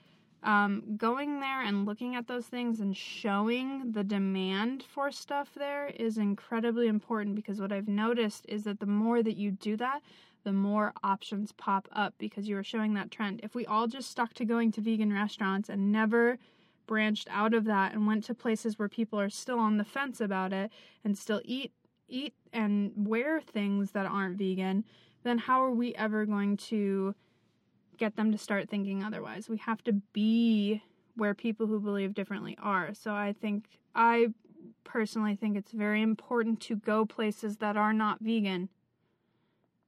um, 0.44 0.82
going 0.98 1.40
there 1.40 1.62
and 1.62 1.87
looking 1.87 2.14
at 2.14 2.28
those 2.28 2.46
things 2.46 2.80
and 2.80 2.94
showing 2.96 3.92
the 3.92 4.04
demand 4.04 4.82
for 4.82 5.10
stuff 5.10 5.48
there 5.56 5.87
is 5.87 6.18
incredibly 6.18 6.87
important 6.87 7.34
because 7.34 7.60
what 7.60 7.72
I've 7.72 7.88
noticed 7.88 8.44
is 8.46 8.64
that 8.64 8.78
the 8.78 8.87
more 8.87 9.22
that 9.22 9.37
you 9.37 9.50
do 9.50 9.76
that, 9.78 10.02
the 10.44 10.52
more 10.52 10.92
options 11.02 11.52
pop 11.52 11.88
up 11.92 12.12
because 12.18 12.46
you 12.46 12.58
are 12.58 12.62
showing 12.62 12.92
that 12.94 13.10
trend. 13.10 13.40
If 13.42 13.54
we 13.54 13.64
all 13.64 13.87
just 13.87 14.10
stuck 14.10 14.34
to 14.34 14.44
going 14.44 14.70
to 14.72 14.82
vegan 14.82 15.12
restaurants 15.12 15.70
and 15.70 15.90
never 15.90 16.38
branched 16.86 17.28
out 17.30 17.54
of 17.54 17.64
that 17.64 17.92
and 17.92 18.06
went 18.06 18.24
to 18.24 18.34
places 18.34 18.78
where 18.78 18.88
people 18.88 19.18
are 19.20 19.30
still 19.30 19.58
on 19.58 19.76
the 19.76 19.84
fence 19.84 20.20
about 20.20 20.52
it 20.52 20.70
and 21.04 21.16
still 21.16 21.40
eat 21.44 21.72
eat 22.06 22.34
and 22.52 22.92
wear 22.96 23.40
things 23.40 23.92
that 23.92 24.04
aren't 24.04 24.36
vegan, 24.36 24.84
then 25.22 25.38
how 25.38 25.64
are 25.64 25.70
we 25.70 25.94
ever 25.94 26.26
going 26.26 26.54
to 26.56 27.14
get 27.96 28.16
them 28.16 28.32
to 28.32 28.38
start 28.38 28.68
thinking 28.68 29.02
otherwise. 29.02 29.48
We 29.48 29.58
have 29.58 29.82
to 29.84 29.92
be 30.12 30.82
where 31.16 31.34
people 31.34 31.66
who 31.66 31.80
believe 31.80 32.14
differently 32.14 32.56
are. 32.60 32.92
So 32.94 33.14
I 33.14 33.32
think, 33.32 33.66
I 33.94 34.28
personally 34.82 35.36
think 35.36 35.56
it's 35.56 35.72
very 35.72 36.02
important 36.02 36.60
to 36.62 36.76
go 36.76 37.06
places 37.06 37.58
that 37.58 37.76
are 37.76 37.92
not 37.92 38.20
vegan 38.20 38.68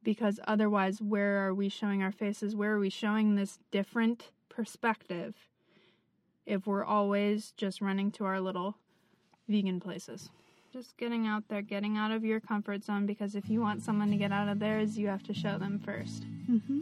because 0.03 0.39
otherwise, 0.47 1.03
where 1.03 1.47
are 1.47 1.55
we 1.55 1.69
showing 1.69 2.03
our 2.03 2.13
faces? 2.13 2.55
Where 2.55 2.75
are 2.75 2.79
we 2.79 2.91
showing 2.91 3.35
this 3.35 3.59
different 3.73 4.31
perspective 4.49 5.35
if 6.47 6.67
we're 6.67 6.85
always 6.85 7.53
just 7.57 7.81
running 7.81 8.11
to 8.13 8.25
our 8.25 8.41
little 8.41 8.77
vegan 9.49 9.81
places? 9.81 10.31
Just 10.73 10.97
getting 10.97 11.27
out 11.27 11.45
there, 11.49 11.63
getting 11.63 11.97
out 11.97 12.11
of 12.11 12.25
your 12.25 12.41
comfort 12.41 12.85
zone 12.85 13.07
because 13.07 13.35
if 13.35 13.49
you 13.49 13.61
want 13.61 13.83
someone 13.83 14.11
to 14.11 14.17
get 14.17 14.33
out 14.33 14.49
of 14.49 14.59
theirs, 14.59 14.99
you 14.99 15.09
have 15.09 15.23
to 15.25 15.35
show 15.35 15.59
them 15.59 15.81
1st 15.85 16.25
Mm-hmm. 16.51 16.81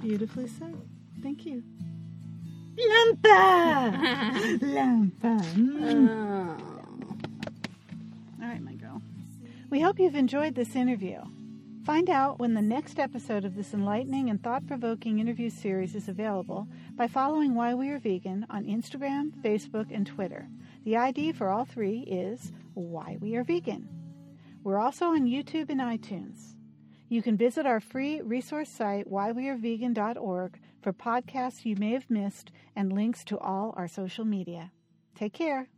Beautifully 0.00 0.48
said. 0.48 0.76
Thank 1.22 1.44
you. 1.46 1.62
Lampa! 2.78 3.92
Lampa. 4.60 5.40
Mm. 5.54 6.60
All 8.42 8.48
right, 8.48 8.62
my 8.62 8.74
girl. 8.74 9.00
We 9.70 9.80
hope 9.80 9.98
you've 9.98 10.14
enjoyed 10.14 10.54
this 10.54 10.76
interview. 10.76 11.20
Find 11.84 12.10
out 12.10 12.38
when 12.38 12.54
the 12.54 12.62
next 12.62 12.98
episode 12.98 13.44
of 13.44 13.54
this 13.54 13.72
enlightening 13.72 14.28
and 14.28 14.42
thought 14.42 14.66
provoking 14.66 15.18
interview 15.18 15.50
series 15.50 15.94
is 15.94 16.08
available 16.08 16.68
by 16.96 17.06
following 17.06 17.54
Why 17.54 17.74
We 17.74 17.90
Are 17.90 17.98
Vegan 17.98 18.46
on 18.48 18.64
Instagram, 18.64 19.30
Facebook, 19.42 19.94
and 19.94 20.06
Twitter. 20.06 20.48
The 20.84 20.96
ID 20.96 21.32
for 21.32 21.50
all 21.50 21.66
three 21.66 21.98
is 22.00 22.52
Why 22.72 23.18
We 23.20 23.36
Are 23.36 23.44
Vegan. 23.44 23.86
We're 24.64 24.78
also 24.78 25.08
on 25.08 25.26
YouTube 25.26 25.68
and 25.68 25.80
iTunes. 25.80 26.54
You 27.10 27.20
can 27.20 27.36
visit 27.36 27.66
our 27.66 27.80
free 27.80 28.22
resource 28.22 28.70
site, 28.70 29.10
whywearevegan.org, 29.10 30.58
for 30.80 30.92
podcasts 30.94 31.66
you 31.66 31.76
may 31.76 31.92
have 31.92 32.08
missed 32.08 32.50
and 32.74 32.90
links 32.90 33.24
to 33.24 33.38
all 33.38 33.74
our 33.76 33.88
social 33.88 34.24
media. 34.24 34.72
Take 35.14 35.34
care. 35.34 35.68